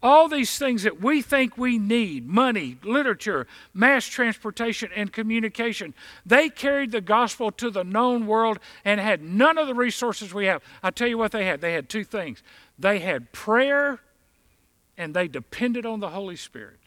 All 0.00 0.28
these 0.28 0.56
things 0.58 0.84
that 0.84 1.00
we 1.00 1.22
think 1.22 1.58
we 1.58 1.76
need 1.76 2.28
money, 2.28 2.78
literature, 2.84 3.48
mass 3.74 4.06
transportation, 4.06 4.90
and 4.94 5.12
communication 5.12 5.92
they 6.24 6.48
carried 6.48 6.92
the 6.92 7.00
gospel 7.00 7.50
to 7.52 7.68
the 7.70 7.82
known 7.82 8.26
world 8.26 8.58
and 8.84 9.00
had 9.00 9.22
none 9.22 9.58
of 9.58 9.66
the 9.66 9.74
resources 9.74 10.32
we 10.32 10.46
have. 10.46 10.62
I'll 10.82 10.92
tell 10.92 11.08
you 11.08 11.18
what 11.18 11.32
they 11.32 11.46
had. 11.46 11.60
They 11.60 11.72
had 11.72 11.88
two 11.88 12.04
things 12.04 12.42
they 12.78 13.00
had 13.00 13.32
prayer 13.32 13.98
and 14.96 15.14
they 15.14 15.28
depended 15.28 15.86
on 15.86 16.00
the 16.00 16.10
Holy 16.10 16.36
Spirit. 16.36 16.78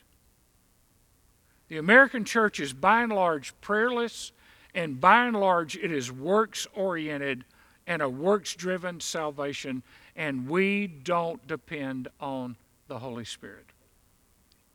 The 1.70 1.78
American 1.78 2.26
church 2.26 2.60
is 2.60 2.74
by 2.74 3.02
and 3.02 3.14
large 3.14 3.54
prayerless, 3.62 4.34
and 4.76 5.00
by 5.00 5.26
and 5.26 5.40
large 5.40 5.78
it 5.78 5.92
is 5.92 6.12
works 6.12 6.68
oriented 6.76 7.46
and 7.88 8.02
a 8.02 8.10
works 8.10 8.54
driven 8.54 9.00
salvation, 9.00 9.82
and 10.16 10.50
we 10.50 10.88
don't 10.88 11.46
depend 11.48 12.10
on 12.20 12.58
the 12.92 13.00
Holy 13.00 13.24
Spirit. 13.24 13.68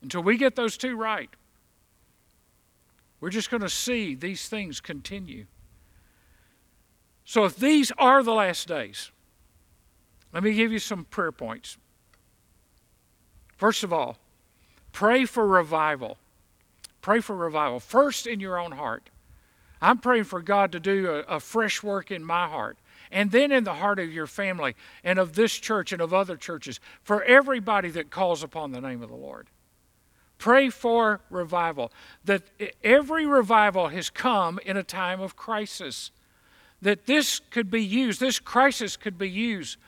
Until 0.01 0.23
we 0.23 0.39
get 0.39 0.57
those 0.57 0.79
two 0.79 0.97
right, 0.97 1.29
we're 3.21 3.29
just 3.29 3.51
going 3.51 3.61
to 3.61 3.69
see 3.69 4.15
these 4.15 4.49
things 4.49 4.81
continue. 4.81 5.45
So, 7.27 7.45
if 7.45 7.57
these 7.57 7.93
are 7.99 8.23
the 8.23 8.33
last 8.33 8.69
days, 8.69 9.11
let 10.33 10.43
me 10.43 10.55
give 10.55 10.73
you 10.73 10.79
some 10.79 11.05
prayer 11.05 11.33
points. 11.33 11.77
First 13.59 13.85
of 13.85 13.93
all, 13.93 14.17
pray 14.93 15.27
for 15.27 15.47
revival. 15.47 16.17
Pray 17.03 17.21
for 17.21 17.37
revival. 17.37 17.81
First 17.81 18.27
in 18.27 18.41
your 18.41 18.59
own 18.59 18.73
heart. 18.73 19.11
I'm 19.83 19.99
praying 19.99 20.25
for 20.25 20.41
God 20.41 20.73
to 20.73 20.81
do 20.81 21.11
a, 21.11 21.37
a, 21.37 21.41
fresh 21.41 21.83
work 21.83 22.11
in 22.11 22.25
my 22.25 22.49
heart 22.49 22.79
and 23.11 23.31
then 23.31 23.53
in 23.53 23.65
the 23.65 23.75
heart 23.75 23.99
of 23.99 24.13
your 24.13 24.27
family 24.27 24.75
and 25.05 25.19
of 25.19 25.35
this 25.35 25.53
church 25.55 25.93
and 25.93 26.01
of 26.01 26.13
other 26.13 26.37
churches 26.37 26.81
for 27.03 27.23
everybody 27.25 27.91
that 27.91 28.11
calls 28.11 28.43
upon 28.43 28.73
the 28.73 28.81
name 28.81 29.03
of 29.03 29.09
the 29.09 29.17
Lord. 29.17 29.49
Pray 30.39 30.69
for 30.69 31.21
revival. 31.31 31.93
That 32.25 32.43
every 32.85 33.27
revival 33.27 33.89
has 33.89 34.11
come 34.11 34.59
in 34.65 34.77
a 34.77 34.83
time 34.83 35.21
of 35.21 35.37
crisis. 35.37 36.11
That 36.83 37.07
this 37.07 37.41
could 37.51 37.71
be 37.71 37.83
used, 37.83 38.21
this 38.21 38.39
crisis 38.39 38.97
could 38.97 39.17
be 39.17 39.31
used. 39.31 39.79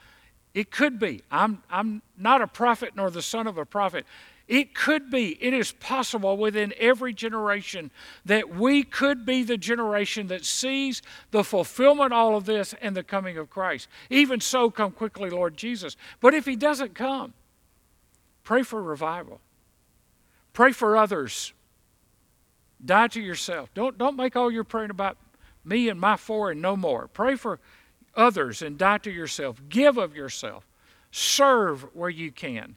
It 0.54 0.70
could 0.70 0.98
be. 0.98 1.22
I'm, 1.30 1.62
I'm 1.70 2.02
not 2.16 2.40
a 2.40 2.46
prophet 2.46 2.92
nor 2.96 3.10
the 3.10 3.22
son 3.22 3.46
of 3.46 3.58
a 3.58 3.66
prophet. 3.66 4.06
It 4.48 4.74
could 4.74 5.10
be, 5.10 5.36
it 5.44 5.52
is 5.52 5.72
possible 5.72 6.38
within 6.38 6.72
every 6.78 7.12
generation 7.12 7.90
that 8.24 8.48
we 8.48 8.82
could 8.82 9.26
be 9.26 9.42
the 9.42 9.58
generation 9.58 10.28
that 10.28 10.46
sees 10.46 11.02
the 11.30 11.44
fulfillment 11.44 12.14
all 12.14 12.34
of 12.34 12.46
this 12.46 12.74
and 12.80 12.96
the 12.96 13.02
coming 13.02 13.36
of 13.36 13.50
Christ. 13.50 13.88
Even 14.08 14.40
so, 14.40 14.70
come 14.70 14.90
quickly, 14.90 15.28
Lord 15.28 15.58
Jesus. 15.58 15.96
But 16.20 16.32
if 16.32 16.46
He 16.46 16.56
doesn't 16.56 16.94
come, 16.94 17.34
pray 18.42 18.62
for 18.62 18.82
revival. 18.82 19.42
Pray 20.54 20.72
for 20.72 20.96
others. 20.96 21.52
Die 22.82 23.08
to 23.08 23.20
yourself. 23.20 23.72
Don't, 23.74 23.98
don't 23.98 24.16
make 24.16 24.34
all 24.34 24.50
your 24.50 24.64
praying 24.64 24.90
about 24.90 25.18
me 25.62 25.90
and 25.90 26.00
my 26.00 26.16
four 26.16 26.52
and 26.52 26.62
no 26.62 26.74
more. 26.74 27.06
Pray 27.08 27.36
for 27.36 27.60
others 28.14 28.62
and 28.62 28.78
die 28.78 28.98
to 28.98 29.10
yourself. 29.10 29.60
Give 29.68 29.98
of 29.98 30.16
yourself. 30.16 30.66
Serve 31.10 31.82
where 31.94 32.08
you 32.08 32.32
can. 32.32 32.76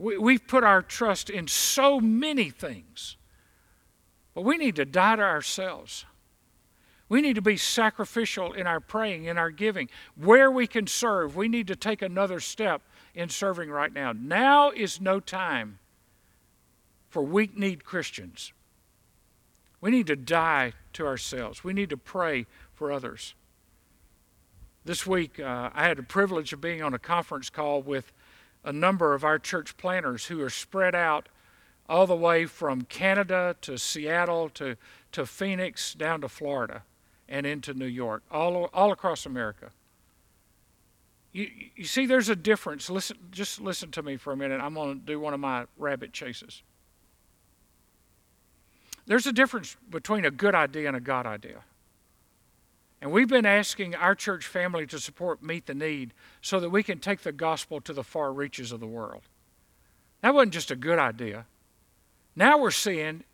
We, 0.00 0.16
we've 0.16 0.46
put 0.46 0.64
our 0.64 0.80
trust 0.80 1.28
in 1.28 1.46
so 1.46 2.00
many 2.00 2.48
things, 2.48 3.18
but 4.34 4.42
we 4.42 4.56
need 4.56 4.76
to 4.76 4.86
die 4.86 5.16
to 5.16 5.22
ourselves. 5.22 6.06
We 7.10 7.20
need 7.20 7.34
to 7.34 7.42
be 7.42 7.58
sacrificial 7.58 8.52
in 8.54 8.66
our 8.66 8.80
praying, 8.80 9.24
in 9.24 9.36
our 9.36 9.50
giving. 9.50 9.90
Where 10.16 10.50
we 10.50 10.66
can 10.66 10.86
serve, 10.86 11.36
we 11.36 11.48
need 11.48 11.66
to 11.66 11.76
take 11.76 12.00
another 12.00 12.40
step 12.40 12.80
in 13.14 13.28
serving 13.28 13.68
right 13.68 13.92
now. 13.92 14.12
Now 14.12 14.70
is 14.70 15.00
no 15.00 15.20
time 15.20 15.80
for 17.10 17.22
weak 17.22 17.58
kneed 17.58 17.84
Christians. 17.84 18.52
We 19.82 19.90
need 19.90 20.06
to 20.06 20.16
die 20.16 20.72
to 20.94 21.06
ourselves. 21.06 21.62
We 21.62 21.74
need 21.74 21.90
to 21.90 21.96
pray 21.96 22.46
for 22.72 22.90
others. 22.90 23.34
This 24.84 25.06
week, 25.06 25.38
uh, 25.38 25.70
I 25.74 25.84
had 25.84 25.98
the 25.98 26.02
privilege 26.02 26.54
of 26.54 26.60
being 26.60 26.82
on 26.82 26.94
a 26.94 26.98
conference 26.98 27.50
call 27.50 27.82
with 27.82 28.12
a 28.64 28.72
number 28.72 29.14
of 29.14 29.24
our 29.24 29.38
church 29.38 29.76
planners 29.76 30.26
who 30.26 30.40
are 30.42 30.50
spread 30.50 30.94
out 30.94 31.28
all 31.88 32.06
the 32.06 32.16
way 32.16 32.46
from 32.46 32.82
Canada 32.82 33.56
to 33.62 33.76
Seattle 33.76 34.48
to, 34.50 34.76
to 35.12 35.26
Phoenix 35.26 35.94
down 35.94 36.20
to 36.20 36.28
Florida 36.28 36.82
and 37.28 37.46
into 37.46 37.74
New 37.74 37.86
York, 37.86 38.22
all, 38.30 38.70
all 38.72 38.92
across 38.92 39.26
America. 39.26 39.70
You, 41.32 41.48
you 41.76 41.84
see, 41.84 42.06
there's 42.06 42.28
a 42.28 42.36
difference. 42.36 42.90
Listen, 42.90 43.16
just 43.30 43.60
listen 43.60 43.90
to 43.92 44.02
me 44.02 44.16
for 44.16 44.32
a 44.32 44.36
minute. 44.36 44.60
I'm 44.60 44.74
going 44.74 45.00
to 45.00 45.06
do 45.06 45.20
one 45.20 45.32
of 45.32 45.40
my 45.40 45.66
rabbit 45.78 46.12
chases. 46.12 46.62
There's 49.06 49.26
a 49.26 49.32
difference 49.32 49.76
between 49.88 50.24
a 50.24 50.30
good 50.30 50.54
idea 50.54 50.88
and 50.88 50.96
a 50.96 51.00
God 51.00 51.26
idea. 51.26 51.64
And 53.00 53.12
we've 53.12 53.28
been 53.28 53.46
asking 53.46 53.94
our 53.94 54.14
church 54.14 54.46
family 54.46 54.86
to 54.86 54.98
support 54.98 55.42
Meet 55.42 55.66
the 55.66 55.74
Need 55.74 56.12
so 56.42 56.60
that 56.60 56.70
we 56.70 56.82
can 56.82 56.98
take 56.98 57.22
the 57.22 57.32
gospel 57.32 57.80
to 57.80 57.92
the 57.92 58.04
far 58.04 58.32
reaches 58.32 58.72
of 58.72 58.80
the 58.80 58.86
world. 58.86 59.22
That 60.20 60.34
wasn't 60.34 60.52
just 60.52 60.70
a 60.70 60.76
good 60.76 60.98
idea. 60.98 61.46
Now 62.36 62.58
we're 62.58 62.70
seeing 62.70 63.24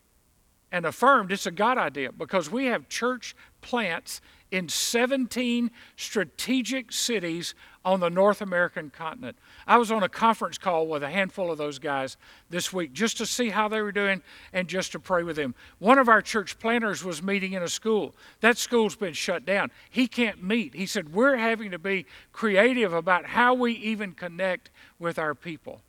and 0.72 0.85
affirmed 0.85 1.33
it's 1.33 1.46
a 1.46 1.50
God 1.50 1.79
idea 1.79 2.12
because 2.12 2.50
we 2.50 2.66
have 2.66 2.88
church 2.88 3.35
plants 3.61 4.20
in 4.50 4.68
17 4.68 5.70
strategic 5.96 6.92
cities 6.92 7.55
on 7.85 8.00
the 8.00 8.11
North 8.11 8.40
American 8.40 8.90
continent. 8.90 9.37
I 9.66 9.79
was 9.79 9.90
on 9.90 10.02
a 10.02 10.09
conference 10.09 10.59
call 10.59 10.87
with 10.87 11.02
a 11.02 11.11
handful 11.11 11.50
of 11.50 11.59
those 11.59 11.79
guys 11.79 12.16
this 12.50 12.72
week 12.72 12.92
just 12.92 13.16
to 13.18 13.26
see 13.26 13.50
how 13.50 13.68
they 13.68 13.81
were 13.81 13.92
doing 13.92 14.22
and 14.52 14.68
just 14.68 14.92
to 14.92 15.00
pray 15.00 15.22
with 15.22 15.37
them. 15.37 15.55
One 15.79 15.98
of 15.98 16.09
our 16.09 16.22
church 16.22 16.59
planters 16.59 17.05
was 17.05 17.22
meeting 17.22 17.52
in 17.52 17.62
a 17.62 17.68
school. 17.68 18.14
That 18.40 18.59
school's 18.59 18.96
been 18.96 19.14
shut 19.14 19.44
down. 19.44 19.70
He 19.90 20.07
can't 20.07 20.42
meet. 20.42 20.74
He 20.74 20.87
said, 20.87 21.12
We're 21.12 21.37
having 21.37 21.70
to 21.72 21.79
be 21.79 22.07
creative 22.33 22.92
about 22.92 23.26
how 23.26 23.55
we 23.55 23.72
even 23.72 24.12
connect 24.12 24.70
with 24.98 25.18
our 25.18 25.35
people. 25.35 25.81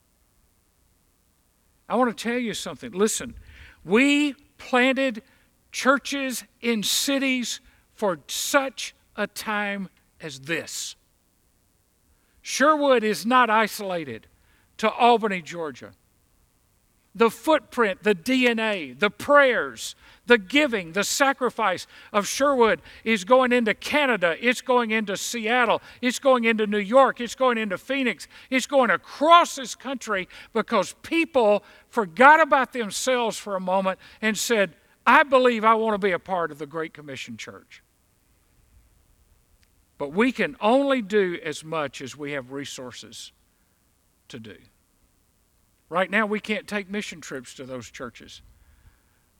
I 1.89 1.95
want 1.95 2.15
to 2.15 2.23
tell 2.23 2.39
you 2.39 2.53
something. 2.53 2.91
Listen, 2.91 3.35
we 3.85 4.35
planted 4.57 5.23
churches 5.71 6.43
in 6.61 6.83
cities 6.83 7.59
for 7.93 8.19
such 8.27 8.95
a 9.15 9.27
time 9.27 9.89
as 10.21 10.41
this. 10.41 10.95
Sherwood 12.41 13.03
is 13.03 13.25
not 13.25 13.49
isolated 13.49 14.27
to 14.77 14.89
Albany, 14.89 15.41
Georgia. 15.41 15.91
The 17.17 17.31
footprint, 17.31 18.03
the 18.03 18.13
DNA, 18.13 18.97
the 18.97 19.09
prayers, 19.09 19.95
the 20.27 20.37
giving, 20.37 20.91
the 20.91 21.03
sacrifice 21.03 21.87
of 22.13 22.27
Sherwood 22.27 22.79
is 23.03 23.23
going 23.23 23.51
into 23.51 23.73
Canada, 23.73 24.35
it's 24.39 24.61
going 24.61 24.91
into 24.91 25.17
Seattle, 25.17 25.81
it's 25.99 26.19
going 26.19 26.43
into 26.43 26.67
New 26.67 26.77
York, 26.77 27.19
it's 27.19 27.33
going 27.33 27.57
into 27.57 27.77
Phoenix, 27.77 28.27
it's 28.51 28.67
going 28.67 28.91
across 28.91 29.55
this 29.55 29.73
country 29.73 30.29
because 30.53 30.93
people 31.01 31.63
forgot 31.89 32.39
about 32.39 32.71
themselves 32.71 33.35
for 33.35 33.55
a 33.55 33.59
moment 33.59 33.97
and 34.21 34.37
said, 34.37 34.75
I 35.07 35.23
believe 35.23 35.63
I 35.63 35.73
want 35.73 35.95
to 35.95 36.05
be 36.05 36.11
a 36.11 36.19
part 36.19 36.51
of 36.51 36.59
the 36.59 36.67
Great 36.67 36.93
Commission 36.93 37.35
Church. 37.35 37.81
But 39.97 40.11
we 40.11 40.31
can 40.31 40.55
only 40.61 41.01
do 41.01 41.39
as 41.43 41.63
much 41.63 41.99
as 41.99 42.15
we 42.15 42.33
have 42.33 42.51
resources 42.51 43.31
to 44.27 44.39
do. 44.39 44.57
Right 45.89 46.11
now, 46.11 46.25
we 46.25 46.39
can't 46.39 46.67
take 46.67 46.89
mission 46.89 47.21
trips 47.21 47.53
to 47.55 47.65
those 47.65 47.89
churches. 47.89 48.41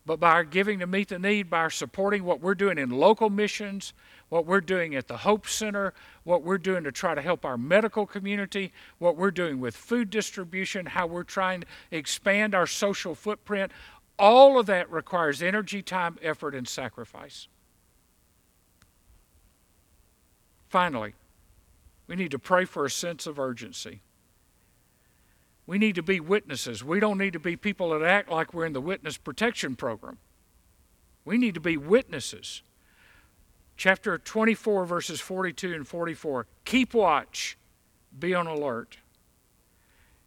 But 0.06 0.22
by 0.22 0.32
our 0.32 0.46
giving 0.46 0.80
to 0.80 0.88
meet 0.88 1.10
the 1.10 1.20
need, 1.20 1.50
by 1.50 1.60
our 1.60 1.70
supporting 1.70 2.24
what 2.24 2.40
we're 2.40 2.56
doing 2.56 2.78
in 2.78 2.90
local 2.90 3.30
missions, 3.30 3.92
what 4.30 4.46
we're 4.46 4.62
doing 4.62 4.96
at 4.96 5.10
the 5.10 5.18
Hope 5.18 5.48
Center, 5.48 5.94
what 6.24 6.44
we're 6.44 6.58
doing 6.58 6.86
to 6.86 6.94
try 6.94 7.14
to 7.14 7.22
help 7.22 7.44
our 7.44 7.58
medical 7.58 8.06
community, 8.06 8.72
what 9.00 9.18
we're 9.18 9.32
doing 9.32 9.60
with 9.60 9.76
food 9.76 10.10
distribution, 10.10 10.86
how 10.86 11.08
we're 11.08 11.24
trying 11.24 11.62
to 11.62 11.68
expand 11.92 12.56
our 12.56 12.66
social 12.66 13.16
footprint, 13.16 13.74
all 14.18 14.58
of 14.58 14.66
that 14.68 14.90
requires 14.90 15.44
energy, 15.44 15.82
time, 15.82 16.18
effort, 16.22 16.56
and 16.56 16.70
sacrifice. 16.70 17.50
Finally, 20.70 21.16
we 22.08 22.16
need 22.16 22.32
to 22.32 22.40
pray 22.40 22.64
for 22.64 22.86
a 22.86 22.90
sense 22.90 23.28
of 23.28 23.38
urgency. 23.38 24.02
We 25.68 25.78
need 25.78 25.96
to 25.96 26.02
be 26.02 26.22
witnesses. 26.22 26.84
We 26.84 27.02
don't 27.02 27.18
need 27.18 27.34
to 27.34 27.40
be 27.40 27.58
people 27.58 27.90
that 27.90 28.02
act 28.02 28.32
like 28.32 28.54
we're 28.54 28.66
in 28.66 28.74
the 28.74 28.82
witness 28.82 29.18
protection 29.18 29.76
program. 29.76 30.18
We 31.26 31.38
need 31.38 31.54
to 31.56 31.60
be 31.60 31.76
witnesses. 31.76 32.64
Chapter 33.76 34.18
24, 34.18 34.86
verses 34.86 35.20
42 35.20 35.74
and 35.74 35.86
44. 35.86 36.48
Keep 36.64 36.94
watch, 36.94 37.58
be 38.18 38.34
on 38.34 38.48
alert. 38.48 38.98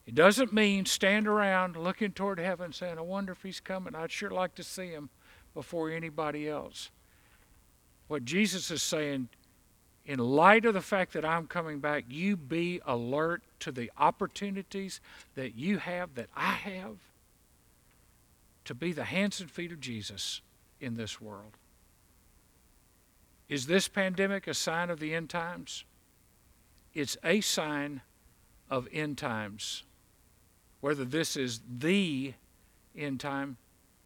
It 0.07 0.15
doesn't 0.15 0.53
mean 0.53 0.85
stand 0.85 1.27
around 1.27 1.77
looking 1.77 2.13
toward 2.13 2.39
heaven 2.39 2.73
saying, 2.73 2.99
I 2.99 3.03
wonder 3.03 3.33
if 3.33 3.43
he's 3.43 3.61
coming. 3.61 3.95
I'd 3.95 4.13
sure 4.13 4.31
like 4.31 4.55
to 4.57 4.63
see 4.63 4.89
him 4.89 5.09
before 5.55 5.91
anybody 5.91 6.49
else. 6.49 6.91
What 8.09 8.25
Jesus 8.25 8.71
is 8.71 8.83
saying, 8.83 9.29
in 10.07 10.19
light 10.19 10.65
of 10.65 10.75
the 10.75 10.81
fact 10.81 11.13
that 11.13 11.25
I'm 11.25 11.47
coming 11.47 11.79
back, 11.79 12.05
you 12.09 12.37
be 12.37 12.81
alert 12.87 13.43
to 13.61 13.71
the 13.71 13.91
opportunities 13.99 15.01
that 15.35 15.55
you 15.55 15.79
have, 15.79 16.15
that 16.15 16.29
I 16.35 16.53
have, 16.53 16.97
to 18.65 18.75
be 18.75 18.93
the 18.93 19.05
hands 19.05 19.41
and 19.41 19.51
feet 19.51 19.73
of 19.73 19.81
Jesus 19.81 20.41
in 20.81 20.97
this 20.97 21.21
world. 21.21 21.57
Is 23.49 23.67
this 23.67 23.89
pandemic 23.89 24.47
a 24.47 24.55
sign 24.55 24.91
of 24.91 25.01
the 25.01 25.15
end 25.15 25.29
times? 25.29 25.85
It's 26.95 27.17
a 27.25 27.41
sign 27.41 28.01
of 28.71 28.89
end 28.93 29.19
times. 29.19 29.83
Whether 30.81 31.05
this 31.05 31.37
is 31.37 31.61
the 31.79 32.35
end 32.97 33.21
time, 33.21 33.57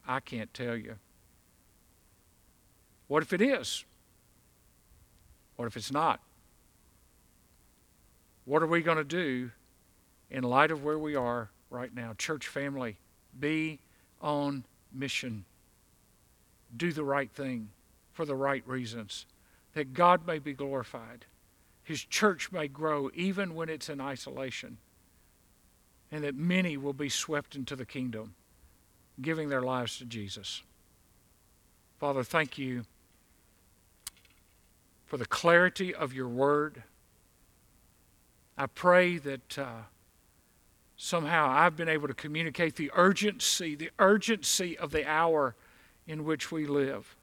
I 0.07 0.21
can't 0.21 0.53
tell 0.53 0.77
you. 0.77 0.97
What 3.07 3.23
if 3.23 3.33
it 3.33 3.41
is? 3.41 3.85
What 5.57 5.67
if 5.67 5.77
it's 5.77 5.93
not? 5.93 6.21
What 8.45 8.63
are 8.63 8.67
we 8.67 8.83
going 8.83 8.99
to 8.99 9.05
do 9.05 9.51
in 10.31 10.43
light 10.43 10.71
of 10.71 10.85
where 10.85 10.99
we 10.99 11.15
are 11.15 11.51
right 11.71 11.95
now? 11.95 12.13
Church 12.19 12.47
family, 12.47 12.99
be 13.39 13.81
on 14.21 14.65
mission. 14.93 15.45
Do 16.77 16.93
the 16.93 17.05
right 17.05 17.31
thing 17.31 17.71
for 18.13 18.25
the 18.25 18.37
right 18.37 18.67
reasons, 18.67 19.27
that 19.75 19.93
God 19.93 20.27
may 20.27 20.39
be 20.39 20.53
glorified. 20.53 21.27
His 21.83 22.05
church 22.05 22.53
may 22.53 22.69
grow 22.69 23.11
even 23.15 23.55
when 23.55 23.69
it's 23.69 23.89
in 23.89 24.01
isolation, 24.01 24.79
and 26.11 26.23
that 26.25 26.37
many 26.37 26.77
will 26.77 26.93
be 26.93 27.09
swept 27.09 27.57
into 27.57 27.75
the 27.77 27.85
kingdom, 27.85 28.35
giving 29.21 29.49
their 29.49 29.63
lives 29.63 29.99
to 29.99 30.05
Jesus. 30.05 30.63
Father, 31.99 32.23
thank 32.23 32.57
you 32.59 32.85
for 35.07 35.17
the 35.17 35.27
clarity 35.27 35.95
of 35.95 36.13
your 36.13 36.29
word. 36.29 36.83
I 38.57 38.67
pray 38.67 39.19
that 39.19 39.59
uh, 39.59 39.83
somehow 40.97 41.49
I've 41.49 41.77
been 41.77 41.89
able 41.89 42.09
to 42.09 42.15
communicate 42.15 42.77
the 42.77 42.91
urgency, 42.95 43.75
the 43.75 43.91
urgency 43.99 44.79
of 44.79 44.91
the 44.91 45.09
hour 45.09 45.55
in 46.07 46.25
which 46.25 46.53
we 46.53 46.67
live. 46.67 47.17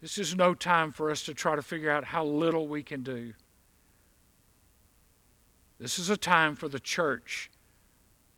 This 0.00 0.16
is 0.16 0.34
no 0.34 0.54
time 0.54 0.92
for 0.92 1.10
us 1.10 1.24
to 1.24 1.34
try 1.34 1.56
to 1.56 1.62
figure 1.62 1.90
out 1.90 2.04
how 2.04 2.24
little 2.24 2.66
we 2.66 2.82
can 2.82 3.02
do. 3.02 3.34
This 5.78 5.98
is 5.98 6.10
a 6.10 6.16
time 6.16 6.56
for 6.56 6.68
the 6.68 6.80
church 6.80 7.50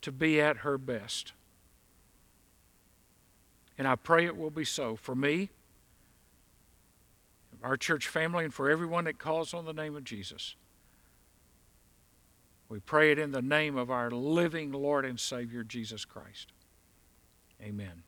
to 0.01 0.11
be 0.11 0.41
at 0.41 0.57
her 0.57 0.77
best. 0.77 1.33
And 3.77 3.87
I 3.87 3.95
pray 3.95 4.25
it 4.25 4.37
will 4.37 4.49
be 4.49 4.65
so 4.65 4.95
for 4.95 5.15
me, 5.15 5.49
our 7.63 7.77
church 7.77 8.07
family, 8.07 8.43
and 8.43 8.53
for 8.53 8.69
everyone 8.69 9.05
that 9.05 9.17
calls 9.17 9.53
on 9.53 9.65
the 9.65 9.73
name 9.73 9.95
of 9.95 10.03
Jesus. 10.03 10.55
We 12.69 12.79
pray 12.79 13.11
it 13.11 13.19
in 13.19 13.31
the 13.31 13.41
name 13.41 13.77
of 13.77 13.89
our 13.89 14.11
living 14.11 14.71
Lord 14.71 15.05
and 15.05 15.19
Savior, 15.19 15.63
Jesus 15.63 16.05
Christ. 16.05 16.51
Amen. 17.61 18.03